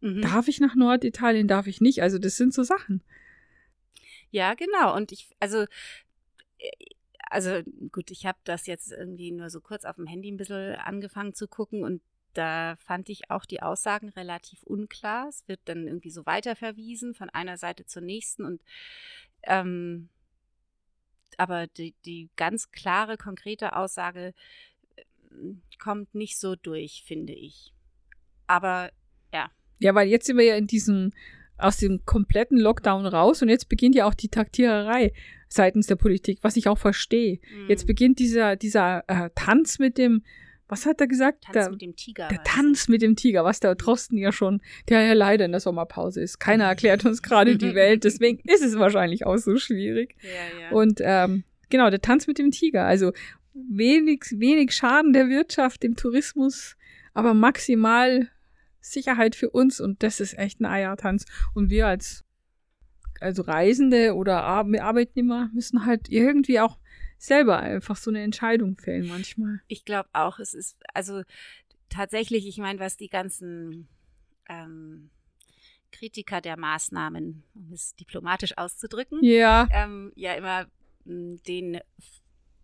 Mhm. 0.01 0.21
Darf 0.21 0.47
ich 0.47 0.59
nach 0.59 0.75
Norditalien? 0.75 1.47
Darf 1.47 1.67
ich 1.67 1.81
nicht? 1.81 2.01
Also 2.01 2.19
das 2.19 2.37
sind 2.37 2.53
so 2.53 2.63
Sachen. 2.63 3.03
Ja, 4.31 4.53
genau. 4.53 4.95
Und 4.95 5.11
ich, 5.11 5.29
also, 5.39 5.65
äh, 6.59 6.71
also 7.29 7.61
gut, 7.91 8.11
ich 8.11 8.25
habe 8.25 8.39
das 8.43 8.65
jetzt 8.67 8.91
irgendwie 8.91 9.31
nur 9.31 9.49
so 9.49 9.61
kurz 9.61 9.85
auf 9.85 9.97
dem 9.97 10.07
Handy 10.07 10.31
ein 10.31 10.37
bisschen 10.37 10.75
angefangen 10.75 11.33
zu 11.33 11.47
gucken 11.47 11.83
und 11.83 12.01
da 12.33 12.75
fand 12.77 13.09
ich 13.09 13.31
auch 13.31 13.45
die 13.45 13.61
Aussagen 13.61 14.09
relativ 14.09 14.63
unklar. 14.63 15.27
Es 15.29 15.47
wird 15.47 15.59
dann 15.65 15.87
irgendwie 15.87 16.11
so 16.11 16.25
weiterverwiesen 16.25 17.13
von 17.15 17.29
einer 17.29 17.57
Seite 17.57 17.85
zur 17.85 18.03
nächsten 18.03 18.45
und 18.45 18.63
ähm, 19.43 20.09
aber 21.37 21.67
die, 21.67 21.95
die 22.05 22.29
ganz 22.35 22.71
klare, 22.71 23.17
konkrete 23.17 23.75
Aussage 23.75 24.33
äh, 24.95 25.03
kommt 25.79 26.13
nicht 26.13 26.37
so 26.39 26.55
durch, 26.55 27.03
finde 27.05 27.33
ich. 27.33 27.73
Aber 28.47 28.91
Ja, 29.33 29.51
weil 29.95 30.07
jetzt 30.07 30.25
sind 30.25 30.37
wir 30.37 30.45
ja 30.45 30.55
in 30.55 30.67
diesem, 30.67 31.11
aus 31.57 31.77
dem 31.77 32.05
kompletten 32.05 32.57
Lockdown 32.57 33.05
raus 33.05 33.41
und 33.41 33.49
jetzt 33.49 33.69
beginnt 33.69 33.95
ja 33.95 34.05
auch 34.05 34.13
die 34.13 34.29
Taktiererei 34.29 35.13
seitens 35.47 35.87
der 35.87 35.95
Politik, 35.95 36.39
was 36.41 36.55
ich 36.57 36.67
auch 36.67 36.77
verstehe. 36.77 37.39
Jetzt 37.67 37.83
mh, 37.83 37.87
beginnt 37.87 38.19
dieser, 38.19 38.55
dieser 38.55 39.03
äh, 39.07 39.29
Tanz 39.35 39.79
mit 39.79 39.97
dem, 39.97 40.23
was 40.67 40.85
hat 40.85 41.01
er 41.01 41.07
gesagt? 41.07 41.45
Tanz 41.45 41.53
der, 41.53 41.69
mit 41.71 41.81
dem 41.81 41.95
Tiger. 41.95 42.27
der. 42.27 42.43
Tanz 42.43 42.87
mit 42.87 43.01
dem 43.01 43.15
Tiger, 43.15 43.43
was 43.43 43.59
der 43.59 43.73
Drosten 43.75 44.17
ja 44.17 44.31
schon, 44.31 44.61
der 44.87 45.01
ja 45.01 45.13
leider 45.13 45.45
in 45.45 45.51
der 45.51 45.59
Sommerpause 45.59 46.21
ist. 46.21 46.39
Keiner 46.39 46.65
erklärt 46.65 47.03
uns 47.05 47.23
gerade 47.23 47.57
die 47.57 47.73
Welt, 47.75 48.03
deswegen 48.03 48.39
ist 48.47 48.63
es 48.63 48.77
wahrscheinlich 48.77 49.25
auch 49.25 49.37
so 49.37 49.57
schwierig. 49.57 50.15
Ja, 50.21 50.61
ja. 50.61 50.71
Und 50.71 50.99
ähm, 51.03 51.43
genau, 51.69 51.89
der 51.89 52.01
Tanz 52.01 52.27
mit 52.27 52.37
dem 52.37 52.51
Tiger. 52.51 52.85
Also 52.85 53.11
wenig, 53.53 54.25
wenig 54.35 54.71
Schaden 54.73 55.13
der 55.13 55.27
Wirtschaft, 55.29 55.81
dem 55.81 55.95
Tourismus, 55.95 56.75
aber 57.15 57.33
maximal 57.33 58.29
Sicherheit 58.81 59.35
für 59.35 59.49
uns 59.49 59.79
und 59.79 60.03
das 60.03 60.19
ist 60.19 60.37
echt 60.37 60.59
ein 60.61 60.65
Eiertanz. 60.65 61.25
Und 61.53 61.69
wir 61.69 61.87
als 61.87 62.23
also 63.19 63.41
Reisende 63.41 64.15
oder 64.15 64.43
Ar 64.43 64.65
Arbeitnehmer 64.79 65.49
müssen 65.53 65.85
halt 65.85 66.09
irgendwie 66.09 66.59
auch 66.59 66.77
selber 67.17 67.59
einfach 67.59 67.97
so 67.97 68.09
eine 68.11 68.21
Entscheidung 68.21 68.77
fällen 68.77 69.07
manchmal. 69.07 69.61
Ich 69.67 69.83
glaube 69.83 70.07
auch, 70.13 70.39
es 70.39 70.53
ist, 70.53 70.77
also 70.93 71.23
tatsächlich, 71.89 72.47
ich 72.47 72.57
meine, 72.59 72.79
was 72.79 72.95
die 72.95 73.09
ganzen 73.09 73.89
ähm, 74.47 75.09
Kritiker 75.91 76.39
der 76.39 76.57
Maßnahmen, 76.57 77.43
um 77.55 77.73
es 77.73 77.95
diplomatisch 77.95 78.57
auszudrücken, 78.57 79.19
Ja. 79.21 79.67
ähm, 79.71 80.13
ja 80.15 80.33
immer 80.33 80.67
den 81.05 81.79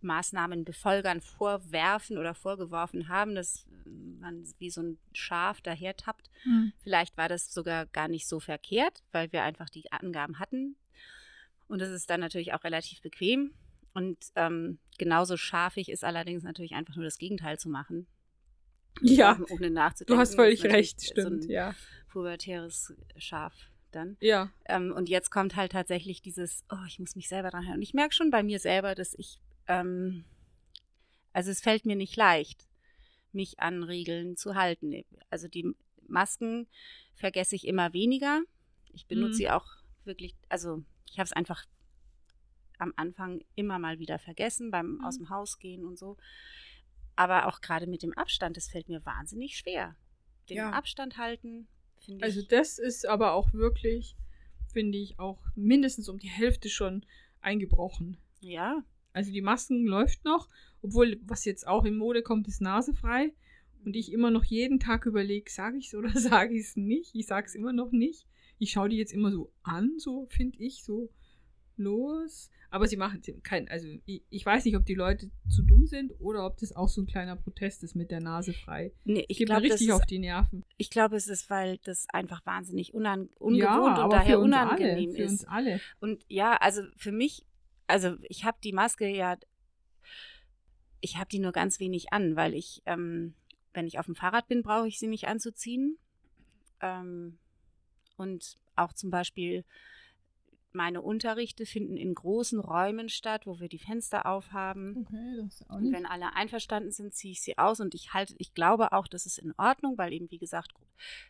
Maßnahmenbefolgern 0.05 1.21
vorwerfen 1.21 2.17
oder 2.17 2.33
vorgeworfen 2.33 3.09
haben, 3.09 3.35
dass 3.35 3.67
man 3.85 4.45
wie 4.59 4.69
so 4.69 4.81
ein 4.81 4.97
Schaf 5.13 5.61
daher 5.61 5.95
tappt. 5.97 6.29
Hm. 6.43 6.71
Vielleicht 6.81 7.17
war 7.17 7.27
das 7.27 7.53
sogar 7.53 7.85
gar 7.87 8.07
nicht 8.07 8.27
so 8.27 8.39
verkehrt, 8.39 9.03
weil 9.11 9.31
wir 9.31 9.43
einfach 9.43 9.69
die 9.69 9.91
Angaben 9.91 10.39
hatten. 10.39 10.77
Und 11.67 11.79
das 11.79 11.89
ist 11.89 12.09
dann 12.09 12.19
natürlich 12.19 12.53
auch 12.53 12.63
relativ 12.63 13.01
bequem. 13.01 13.53
Und 13.93 14.17
ähm, 14.35 14.79
genauso 14.97 15.37
scharfig 15.37 15.89
ist 15.89 16.03
allerdings 16.03 16.43
natürlich 16.43 16.73
einfach 16.73 16.95
nur 16.95 17.05
das 17.05 17.17
Gegenteil 17.17 17.57
zu 17.57 17.69
machen. 17.69 18.07
Ja, 19.01 19.39
ohne 19.49 19.69
nachzudenken. 19.69 20.13
du 20.13 20.19
hast 20.19 20.35
völlig 20.35 20.63
recht, 20.63 21.03
stimmt, 21.03 21.43
So 21.43 21.49
ein 21.49 21.51
ja. 21.51 21.75
pubertäres 22.11 22.93
Schaf 23.17 23.53
dann. 23.91 24.17
Ja. 24.19 24.51
Ähm, 24.65 24.91
und 24.91 25.09
jetzt 25.09 25.31
kommt 25.31 25.55
halt 25.55 25.71
tatsächlich 25.71 26.21
dieses, 26.21 26.63
oh, 26.69 26.85
ich 26.87 26.99
muss 26.99 27.15
mich 27.15 27.27
selber 27.27 27.49
dran 27.49 27.65
halten. 27.65 27.77
Und 27.77 27.83
ich 27.83 27.93
merke 27.93 28.13
schon 28.13 28.29
bei 28.29 28.43
mir 28.43 28.59
selber, 28.59 28.95
dass 28.95 29.13
ich, 29.13 29.39
ähm, 29.67 30.25
also 31.33 31.51
es 31.51 31.61
fällt 31.61 31.85
mir 31.85 31.95
nicht 31.95 32.15
leicht, 32.15 32.67
mich 33.31 33.59
an 33.59 33.83
Regeln 33.83 34.37
zu 34.37 34.55
halten. 34.55 35.03
Also 35.29 35.47
die 35.47 35.73
Masken 36.07 36.67
vergesse 37.15 37.55
ich 37.55 37.67
immer 37.67 37.93
weniger. 37.93 38.41
Ich 38.93 39.07
benutze 39.07 39.33
Mhm. 39.33 39.37
sie 39.37 39.49
auch 39.49 39.67
wirklich, 40.05 40.35
also 40.49 40.83
ich 41.09 41.17
habe 41.19 41.25
es 41.25 41.33
einfach 41.33 41.65
am 42.77 42.93
Anfang 42.95 43.43
immer 43.55 43.79
mal 43.79 43.99
wieder 43.99 44.19
vergessen 44.19 44.71
beim 44.71 44.95
Mhm. 44.95 45.05
aus 45.05 45.17
dem 45.17 45.29
Haus 45.29 45.59
gehen 45.59 45.85
und 45.85 45.97
so. 45.97 46.17
Aber 47.15 47.47
auch 47.47 47.61
gerade 47.61 47.87
mit 47.87 48.03
dem 48.03 48.13
Abstand, 48.13 48.57
das 48.57 48.67
fällt 48.67 48.89
mir 48.89 49.05
wahnsinnig 49.05 49.57
schwer. 49.57 49.95
Den 50.49 50.57
Ja. 50.57 50.71
Abstand 50.71 51.17
halten, 51.17 51.67
finde 51.99 52.25
Also 52.25 52.41
ich. 52.41 52.47
das 52.49 52.77
ist 52.77 53.05
aber 53.07 53.33
auch 53.33 53.53
wirklich, 53.53 54.15
finde 54.71 54.97
ich, 54.97 55.17
auch 55.19 55.39
mindestens 55.55 56.09
um 56.09 56.19
die 56.19 56.29
Hälfte 56.29 56.69
schon 56.69 57.05
eingebrochen. 57.41 58.17
Ja, 58.41 58.83
Also 59.15 59.31
die 59.31 59.41
Masken 59.41 59.85
läuft 59.85 60.25
noch, 60.25 60.49
obwohl 60.81 61.19
was 61.23 61.45
jetzt 61.45 61.67
auch 61.67 61.85
in 61.85 61.95
Mode 61.95 62.21
kommt, 62.21 62.47
ist 62.47 62.61
nasefrei. 62.61 63.33
Und 63.85 63.95
ich 63.95 64.11
immer 64.11 64.31
noch 64.31 64.43
jeden 64.43 64.79
Tag 64.79 65.05
überlege, 65.05 65.49
sage 65.49 65.77
ich 65.77 65.87
es 65.87 65.95
oder 65.95 66.09
sage 66.19 66.53
ich 66.55 66.67
es 66.67 66.75
nicht. 66.75 67.15
Ich 67.15 67.27
sage 67.27 67.47
es 67.47 67.55
immer 67.55 67.71
noch 67.71 67.91
nicht. 67.91 68.27
Ich 68.59 68.71
schaue 68.71 68.89
die 68.89 68.97
jetzt 68.97 69.13
immer 69.13 69.31
so 69.31 69.51
an, 69.63 69.93
so 69.97 70.27
finde 70.29 70.57
ich, 70.59 70.83
so 70.83 71.09
los. 71.77 72.49
Aber 72.69 72.87
sie 72.87 72.97
machen 72.97 73.21
kein, 73.43 73.69
also 73.69 73.87
ich, 74.05 74.23
ich 74.29 74.45
weiß 74.45 74.65
nicht, 74.65 74.75
ob 74.75 74.85
die 74.85 74.95
Leute 74.95 75.29
zu 75.47 75.63
dumm 75.63 75.85
sind 75.85 76.11
oder 76.19 76.45
ob 76.45 76.57
das 76.57 76.75
auch 76.75 76.89
so 76.89 77.01
ein 77.01 77.05
kleiner 77.05 77.37
Protest 77.37 77.83
ist 77.83 77.95
mit 77.95 78.11
der 78.11 78.19
Nase 78.19 78.51
frei. 78.51 78.91
nee, 79.05 79.23
Ich 79.29 79.37
glaube, 79.37 79.61
richtig 79.63 79.87
ist 79.87 79.93
auf 79.93 80.05
die 80.05 80.19
Nerven. 80.19 80.65
Ich 80.77 80.89
glaube, 80.89 81.15
es 81.15 81.27
ist, 81.27 81.49
weil 81.49 81.77
das 81.83 82.05
einfach 82.11 82.45
wahnsinnig 82.45 82.93
unan 82.93 83.29
ungewohnt 83.39 83.97
ja, 83.97 84.03
und 84.03 84.11
daher 84.11 84.35
für 84.35 84.39
unangenehm 84.39 85.09
alle, 85.09 85.15
für 85.15 85.23
ist. 85.23 85.31
uns 85.31 85.45
alle. 85.45 85.79
Und 86.01 86.25
ja, 86.27 86.57
also 86.57 86.81
für 86.97 87.13
mich, 87.13 87.45
also 87.87 88.15
ich 88.23 88.43
habe 88.45 88.57
die 88.63 88.73
Maske 88.73 89.07
ja, 89.07 89.37
ich 91.01 91.17
habe 91.17 91.29
die 91.29 91.39
nur 91.39 91.51
ganz 91.51 91.79
wenig 91.79 92.11
an, 92.13 92.35
weil 92.35 92.53
ich, 92.53 92.81
ähm, 92.85 93.35
wenn 93.73 93.87
ich 93.87 93.99
auf 93.99 94.05
dem 94.05 94.15
Fahrrad 94.15 94.47
bin, 94.47 94.63
brauche 94.63 94.87
ich 94.87 94.99
sie 94.99 95.07
nicht 95.07 95.27
anzuziehen. 95.27 95.97
Ähm, 96.81 97.37
und 98.17 98.57
auch 98.75 98.93
zum 98.93 99.11
Beispiel 99.11 99.65
meine 100.71 101.01
Unterrichte 101.01 101.65
finden 101.65 101.95
in 101.95 102.13
großen 102.13 102.59
Räumen 102.59 103.07
statt, 103.07 103.47
wo 103.47 103.59
wir 103.59 103.69
die 103.69 103.79
Fenster 103.79 104.25
aufhaben. 104.25 105.05
Okay, 105.07 105.37
das 105.37 105.61
ist 105.61 105.69
auch 105.69 105.75
Und 105.75 105.93
wenn 105.93 106.05
alle 106.05 106.35
einverstanden 106.35 106.91
sind, 106.91 107.13
ziehe 107.13 107.31
ich 107.31 107.41
sie 107.41 107.57
aus 107.57 107.79
und 107.79 107.95
ich 107.95 108.13
halte, 108.13 108.35
ich 108.37 108.53
glaube 108.53 108.91
auch, 108.91 109.07
das 109.07 109.25
ist 109.25 109.37
in 109.37 109.53
Ordnung, 109.57 109.97
weil 109.97 110.11
eben, 110.11 110.29
wie 110.31 110.37
gesagt, 110.37 110.73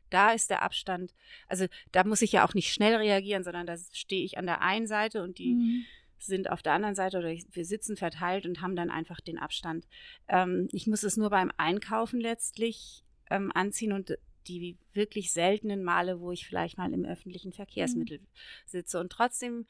da 0.09 0.31
ist 0.31 0.49
der 0.49 0.63
Abstand. 0.63 1.13
Also 1.47 1.67
da 1.91 2.03
muss 2.03 2.21
ich 2.21 2.31
ja 2.31 2.45
auch 2.45 2.53
nicht 2.53 2.73
schnell 2.73 2.95
reagieren, 2.95 3.43
sondern 3.43 3.67
da 3.67 3.77
stehe 3.77 4.25
ich 4.25 4.37
an 4.37 4.45
der 4.47 4.61
einen 4.61 4.87
Seite 4.87 5.23
und 5.23 5.37
die 5.37 5.55
Mhm. 5.55 5.85
Sind 6.19 6.49
auf 6.49 6.61
der 6.61 6.73
anderen 6.73 6.95
Seite 6.95 7.17
oder 7.19 7.29
ich, 7.29 7.45
wir 7.51 7.65
sitzen 7.65 7.97
verteilt 7.97 8.45
und 8.45 8.61
haben 8.61 8.75
dann 8.75 8.89
einfach 8.89 9.19
den 9.19 9.37
Abstand. 9.37 9.87
Ähm, 10.27 10.67
ich 10.71 10.87
muss 10.87 11.03
es 11.03 11.17
nur 11.17 11.29
beim 11.29 11.51
Einkaufen 11.57 12.19
letztlich 12.19 13.03
ähm, 13.29 13.51
anziehen 13.53 13.91
und 13.91 14.17
die 14.47 14.77
wirklich 14.93 15.31
seltenen 15.31 15.83
Male, 15.83 16.19
wo 16.19 16.31
ich 16.31 16.47
vielleicht 16.47 16.77
mal 16.77 16.93
im 16.93 17.05
öffentlichen 17.05 17.51
Verkehrsmittel 17.51 18.19
sitze. 18.65 18.99
Und 18.99 19.11
trotzdem 19.11 19.65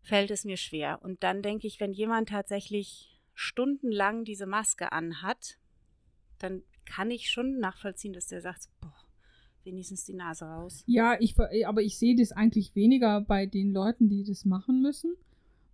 fällt 0.00 0.30
es 0.30 0.44
mir 0.44 0.56
schwer. 0.56 1.00
Und 1.02 1.22
dann 1.22 1.42
denke 1.42 1.66
ich, 1.66 1.80
wenn 1.80 1.92
jemand 1.92 2.28
tatsächlich 2.28 3.20
stundenlang 3.34 4.24
diese 4.24 4.46
Maske 4.46 4.92
anhat, 4.92 5.58
dann 6.38 6.62
kann 6.84 7.10
ich 7.10 7.30
schon 7.30 7.58
nachvollziehen, 7.58 8.12
dass 8.12 8.26
der 8.26 8.40
sagt, 8.40 8.68
boah, 8.80 8.94
wenigstens 9.64 10.04
die 10.04 10.14
Nase 10.14 10.44
raus. 10.44 10.82
Ja, 10.86 11.16
ich, 11.20 11.36
aber 11.66 11.82
ich 11.82 11.98
sehe 11.98 12.16
das 12.16 12.32
eigentlich 12.32 12.74
weniger 12.74 13.20
bei 13.20 13.46
den 13.46 13.72
Leuten, 13.72 14.08
die 14.08 14.24
das 14.24 14.44
machen 14.44 14.82
müssen. 14.82 15.16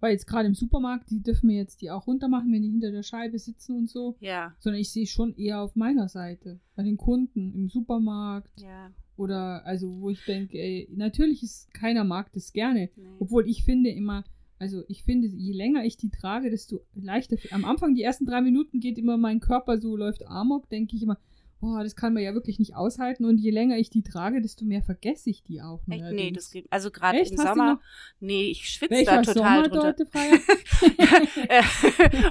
Weil 0.00 0.12
jetzt 0.12 0.26
gerade 0.26 0.46
im 0.46 0.54
Supermarkt, 0.54 1.10
die 1.10 1.22
dürfen 1.22 1.48
mir 1.48 1.56
jetzt 1.56 1.82
die 1.82 1.90
auch 1.90 2.06
runter 2.06 2.28
machen, 2.28 2.52
wenn 2.52 2.62
die 2.62 2.70
hinter 2.70 2.92
der 2.92 3.02
Scheibe 3.02 3.38
sitzen 3.38 3.76
und 3.76 3.90
so. 3.90 4.16
Ja, 4.20 4.54
Sondern 4.58 4.80
ich 4.80 4.90
sehe 4.90 5.06
schon 5.06 5.34
eher 5.36 5.60
auf 5.60 5.74
meiner 5.74 6.08
Seite. 6.08 6.60
Bei 6.76 6.82
den 6.82 6.96
Kunden, 6.96 7.52
im 7.54 7.68
Supermarkt. 7.68 8.60
ja. 8.60 8.92
Oder 9.16 9.66
also, 9.66 10.00
wo 10.00 10.10
ich 10.10 10.24
denke, 10.26 10.58
ey, 10.58 10.88
natürlich 10.94 11.42
ist 11.42 11.74
keiner 11.74 12.04
mag 12.04 12.32
das 12.34 12.52
gerne. 12.52 12.88
Nee. 12.94 13.02
Obwohl 13.18 13.48
ich 13.48 13.64
finde 13.64 13.90
immer, 13.90 14.22
also 14.60 14.84
ich 14.86 15.02
finde, 15.02 15.26
je 15.26 15.52
länger 15.52 15.84
ich 15.84 15.96
die 15.96 16.10
trage, 16.10 16.50
desto 16.50 16.82
leichter. 16.94 17.36
Am 17.50 17.64
Anfang, 17.64 17.96
die 17.96 18.02
ersten 18.02 18.26
drei 18.26 18.40
Minuten 18.42 18.78
geht 18.78 18.96
immer 18.96 19.16
mein 19.16 19.40
Körper 19.40 19.80
so, 19.80 19.96
läuft 19.96 20.24
Amok, 20.28 20.70
denke 20.70 20.94
ich 20.94 21.02
immer, 21.02 21.18
boah, 21.60 21.82
das 21.82 21.96
kann 21.96 22.14
man 22.14 22.22
ja 22.22 22.34
wirklich 22.34 22.58
nicht 22.58 22.74
aushalten. 22.76 23.24
Und 23.24 23.38
je 23.38 23.50
länger 23.50 23.76
ich 23.78 23.90
die 23.90 24.02
trage, 24.02 24.40
desto 24.40 24.64
mehr 24.64 24.82
vergesse 24.82 25.30
ich 25.30 25.42
die 25.42 25.60
auch. 25.60 25.80
Echt? 25.90 26.04
Nee, 26.12 26.30
das 26.30 26.50
geht. 26.50 26.66
Also 26.70 26.90
gerade 26.90 27.18
im 27.18 27.36
Sommer. 27.36 27.80
Nee, 28.20 28.50
ich 28.50 28.68
schwitze 28.70 29.04
da 29.04 29.22
total 29.22 29.64
Sommer 29.64 29.92
drunter. 29.94 29.94
Äh, 31.48 31.62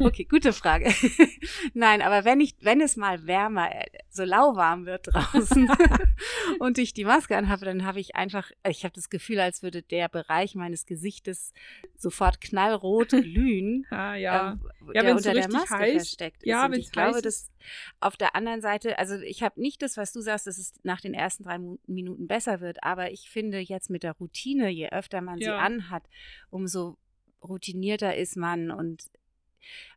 okay, 0.02 0.26
gute 0.26 0.54
Frage. 0.54 0.94
Nein, 1.74 2.02
aber 2.02 2.26
wenn 2.26 2.40
ich, 2.40 2.56
wenn 2.62 2.82
es 2.82 2.96
mal 2.98 3.26
wärmer, 3.28 3.74
äh, 3.74 3.86
so 4.10 4.24
lauwarm 4.24 4.86
wird 4.86 5.08
draußen 5.14 5.70
und 6.60 6.78
ich 6.78 6.94
die 6.94 7.06
Maske 7.06 7.36
anhabe, 7.38 7.66
dann 7.66 7.86
habe 7.86 8.00
ich 8.00 8.16
einfach, 8.16 8.52
ich 8.68 8.84
habe 8.84 8.94
das 8.94 9.10
Gefühl, 9.10 9.40
als 9.40 9.64
würde 9.64 9.82
der 9.82 10.10
Bereich 10.10 10.56
meines 10.56 10.86
Gesichtes 10.86 11.54
sofort 11.98 12.42
knallrot 12.42 13.10
glühen. 13.10 13.86
ah, 13.90 14.16
ja. 14.16 14.54
ähm, 14.54 14.62
Ja, 14.94 15.02
der 15.02 15.06
wenn's 15.16 15.24
so 15.24 15.32
richtig 15.32 15.56
heiß- 15.62 15.92
versteckt 15.94 16.44
ist. 16.44 16.48
ja, 16.48 16.66
und 16.66 16.72
wenn's 16.74 16.86
ich 16.88 16.92
glaube, 16.92 17.16
heiß 17.16 17.22
dass 17.22 17.52
auf 18.00 18.18
der 18.18 18.36
anderen 18.36 18.62
Seite, 18.62 18.98
also 19.00 19.16
ich 19.24 19.44
habe 19.44 19.60
nicht 19.62 19.82
das, 19.82 19.98
was 19.98 20.12
du 20.14 20.22
sagst, 20.22 20.48
dass 20.48 20.58
es 20.58 20.74
nach 20.84 21.02
den 21.02 21.14
ersten 21.14 21.44
drei 21.44 21.60
Minuten 21.88 22.28
besser 22.28 22.60
wird, 22.62 22.84
aber 22.84 23.12
ich 23.12 23.30
finde 23.30 23.60
jetzt 23.60 23.90
mit 23.90 24.04
der 24.04 24.14
Routine, 24.14 24.70
je 24.70 24.90
öfter 24.90 25.22
man 25.22 25.38
sie 25.40 25.46
Ja. 25.46 25.58
anhat, 25.60 26.04
umso 26.50 26.98
routinierter 27.44 28.16
ist 28.16 28.36
man 28.38 28.72
und 28.72 29.04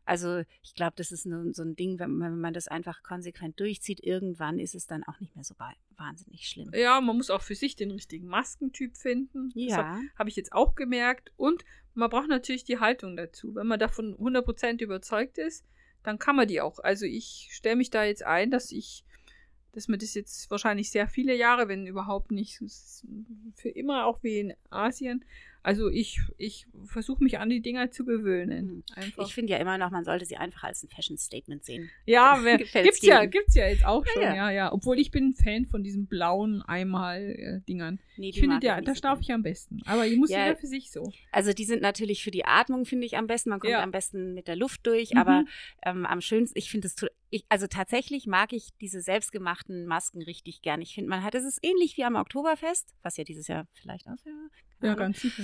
also 0.05 0.43
ich 0.63 0.73
glaube, 0.75 0.93
das 0.97 1.11
ist 1.11 1.25
nur 1.25 1.53
so 1.53 1.63
ein 1.63 1.75
Ding, 1.75 1.97
wenn 1.99 2.11
man, 2.11 2.31
wenn 2.33 2.41
man 2.41 2.53
das 2.53 2.67
einfach 2.67 3.03
konsequent 3.03 3.59
durchzieht, 3.59 4.03
irgendwann 4.03 4.59
ist 4.59 4.75
es 4.75 4.85
dann 4.87 5.03
auch 5.03 5.19
nicht 5.21 5.33
mehr 5.35 5.45
so 5.45 5.53
wa- 5.59 5.73
wahnsinnig 5.95 6.47
schlimm. 6.49 6.71
ja, 6.73 6.99
man 6.99 7.15
muss 7.15 7.29
auch 7.29 7.41
für 7.41 7.55
sich 7.55 7.75
den 7.75 7.91
richtigen 7.91 8.27
Maskentyp 8.27 8.97
finden. 8.97 9.49
Ja, 9.53 9.99
habe 10.17 10.29
ich 10.29 10.35
jetzt 10.35 10.51
auch 10.51 10.75
gemerkt. 10.75 11.31
Und 11.37 11.63
man 11.93 12.09
braucht 12.09 12.27
natürlich 12.27 12.63
die 12.65 12.79
Haltung 12.79 13.15
dazu. 13.15 13.55
Wenn 13.55 13.67
man 13.67 13.79
davon 13.79 14.15
100% 14.17 14.81
überzeugt 14.81 15.37
ist, 15.37 15.65
dann 16.03 16.19
kann 16.19 16.35
man 16.35 16.47
die 16.47 16.59
auch. 16.59 16.79
Also 16.79 17.05
ich 17.05 17.49
stelle 17.51 17.75
mich 17.77 17.91
da 17.91 18.03
jetzt 18.03 18.25
ein, 18.25 18.49
dass 18.51 18.71
ich, 18.71 19.05
dass 19.73 19.87
mir 19.87 19.97
das 19.97 20.13
jetzt 20.13 20.49
wahrscheinlich 20.51 20.89
sehr 20.91 21.07
viele 21.07 21.35
Jahre, 21.35 21.67
wenn 21.67 21.87
überhaupt 21.87 22.31
nicht 22.31 22.61
für 23.55 23.69
immer, 23.69 24.05
auch 24.05 24.21
wie 24.23 24.39
in 24.39 24.53
Asien. 24.69 25.23
Also 25.63 25.89
ich, 25.89 26.19
ich 26.39 26.65
versuche 26.85 27.23
mich 27.23 27.37
an 27.37 27.47
die 27.49 27.61
Dinger 27.61 27.91
zu 27.91 28.03
gewöhnen. 28.03 28.65
Mhm. 28.77 28.83
Einfach. 28.95 29.27
ich 29.27 29.33
finde 29.35 29.53
ja 29.53 29.59
immer 29.59 29.77
noch, 29.77 29.91
man 29.91 30.03
sollte 30.03 30.25
sie 30.25 30.35
einfach 30.35 30.63
als 30.63 30.81
ein 30.81 30.89
Fashion-Statement 30.89 31.63
sehen. 31.63 31.91
ja, 32.07 32.39
wer, 32.43 32.57
gibt's 32.57 33.01
ja, 33.03 33.25
gibt's 33.25 33.53
ja 33.53 33.67
jetzt 33.67 33.85
auch 33.85 34.03
Ja, 34.07 34.11
schon, 34.13 34.21
ja. 34.23 34.35
ja, 34.35 34.49
ja. 34.51 34.73
Obwohl 34.73 34.99
ich 34.99 35.11
bin 35.11 35.29
ein 35.29 35.33
Fan 35.35 35.67
von 35.67 35.83
diesen 35.83 36.07
blauen 36.07 36.63
Einmal-Dingern. 36.63 37.99
Nee, 38.17 38.29
Ich 38.29 38.39
finde, 38.39 38.55
nicht 38.55 38.67
da 38.87 38.95
schlafe 38.95 39.21
gern. 39.21 39.21
ich 39.21 39.31
am 39.33 39.43
besten. 39.43 39.81
Aber 39.85 40.05
ich 40.07 40.17
muss 40.17 40.31
Ja. 40.31 40.45
jeder 40.47 40.57
für 40.57 40.67
sich 40.67 40.91
so. 40.91 41.11
Also 41.31 41.53
die 41.53 41.65
sind 41.65 41.81
natürlich 41.81 42.23
für 42.23 42.31
die 42.31 42.45
Atmung, 42.45 42.85
finde 42.85 43.05
ich, 43.05 43.17
am 43.17 43.27
besten. 43.27 43.51
Man 43.51 43.59
kommt 43.59 43.71
Ja. 43.71 43.83
am 43.83 43.91
besten 43.91 44.33
mit 44.33 44.47
der 44.47 44.55
Luft 44.55 44.85
durch, 44.87 45.11
Mhm. 45.13 45.17
aber 45.19 45.45
ähm, 45.85 46.05
am 46.05 46.21
schönsten, 46.21 46.57
ich 46.57 46.69
finde 46.71 46.87
es, 46.87 46.95
to- 46.95 47.07
ich, 47.31 47.45
also 47.49 47.65
tatsächlich 47.65 48.27
mag 48.27 48.53
ich 48.53 48.69
diese 48.79 49.01
selbstgemachten 49.01 49.85
Masken 49.87 50.21
richtig 50.21 50.61
gern. 50.61 50.81
Ich 50.81 50.93
finde, 50.93 51.09
man 51.09 51.23
hat, 51.23 51.33
es 51.33 51.45
ist 51.45 51.59
ähnlich 51.63 51.97
wie 51.97 52.03
am 52.03 52.15
Oktoberfest, 52.15 52.93
was 53.01 53.17
ja 53.17 53.23
dieses 53.23 53.47
Jahr 53.47 53.67
vielleicht 53.73 54.05
auch. 54.07 54.15
Keine 54.23 54.49
Ja, 54.81 54.95
ganz 54.95 55.21
sicher. 55.21 55.43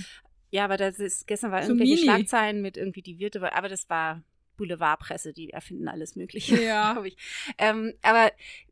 Ja, 0.51 0.65
aber 0.65 0.77
das 0.77 1.00
ist, 1.00 1.27
gestern 1.27 1.51
war 1.51 1.63
So 1.63 1.70
irgendwelche 1.70 1.96
mini. 1.96 2.03
Schlagzeilen 2.06 2.62
mit 2.62 2.77
irgendwie 2.77 3.01
die 3.01 3.20
Wirte, 3.20 3.53
aber 3.53 3.70
das 3.70 3.89
war 3.89 4.22
Boulevardpresse, 4.58 5.34
die 5.34 5.51
erfinden 5.51 5.88
alles 5.88 6.15
Mögliche, 6.15 6.62
Ja. 6.62 6.91
glaube 6.94 7.08
ich. 7.10 7.17
Ähm, 7.58 7.94
aber 8.01 8.32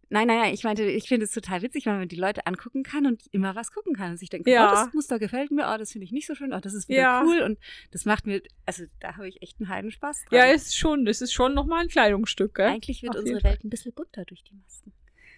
Nein, 0.10 0.28
nein, 0.28 0.38
nein, 0.40 0.54
ich 0.54 0.64
meinte, 0.64 0.84
ich 0.84 1.08
finde 1.08 1.26
es 1.26 1.32
total 1.32 1.62
witzig, 1.64 1.86
weil 1.88 1.98
man 1.98 2.08
die 2.08 2.16
Leute 2.16 2.46
angucken 2.46 2.84
kann 2.84 3.06
und 3.08 3.24
immer 3.32 3.56
was 3.56 3.72
gucken 3.72 3.96
kann 3.96 4.12
und 4.12 4.18
sich 4.18 4.30
denkt, 4.30 4.48
Ja. 4.48 4.70
oh, 4.70 4.76
das 4.76 4.94
Muster 4.94 5.18
gefällt 5.18 5.50
mir, 5.52 5.68
oh, 5.74 5.78
das 5.78 5.92
finde 5.92 6.06
ich 6.06 6.12
nicht 6.12 6.28
so 6.28 6.36
schön, 6.36 6.54
oh, 6.54 6.60
das 6.60 6.74
ist 6.76 6.88
wieder 6.90 7.02
Ja. 7.02 7.24
cool 7.26 7.42
und 7.42 7.58
das 7.92 8.06
macht 8.06 8.28
mir, 8.28 8.42
also 8.66 8.84
da 9.00 9.16
habe 9.18 9.28
ich 9.28 9.42
echt 9.42 9.60
einen 9.60 9.68
Heidenspaß 9.70 10.26
dran. 10.26 10.38
Ja, 10.40 10.46
ist 10.46 10.78
schon, 10.78 11.06
das 11.06 11.22
ist 11.22 11.34
schon 11.34 11.54
nochmal 11.56 11.82
ein 11.82 11.88
Kleidungsstück, 11.88 12.56
gell? 12.56 12.68
Eigentlich 12.68 13.02
wird 13.02 13.14
Auf 13.16 13.22
unsere. 13.22 13.44
Welt 13.44 13.64
ein 13.64 13.70
bisschen 13.70 13.94
bunter 13.94 14.26
durch 14.26 14.44
die 14.44 14.54
Masken. 14.54 14.94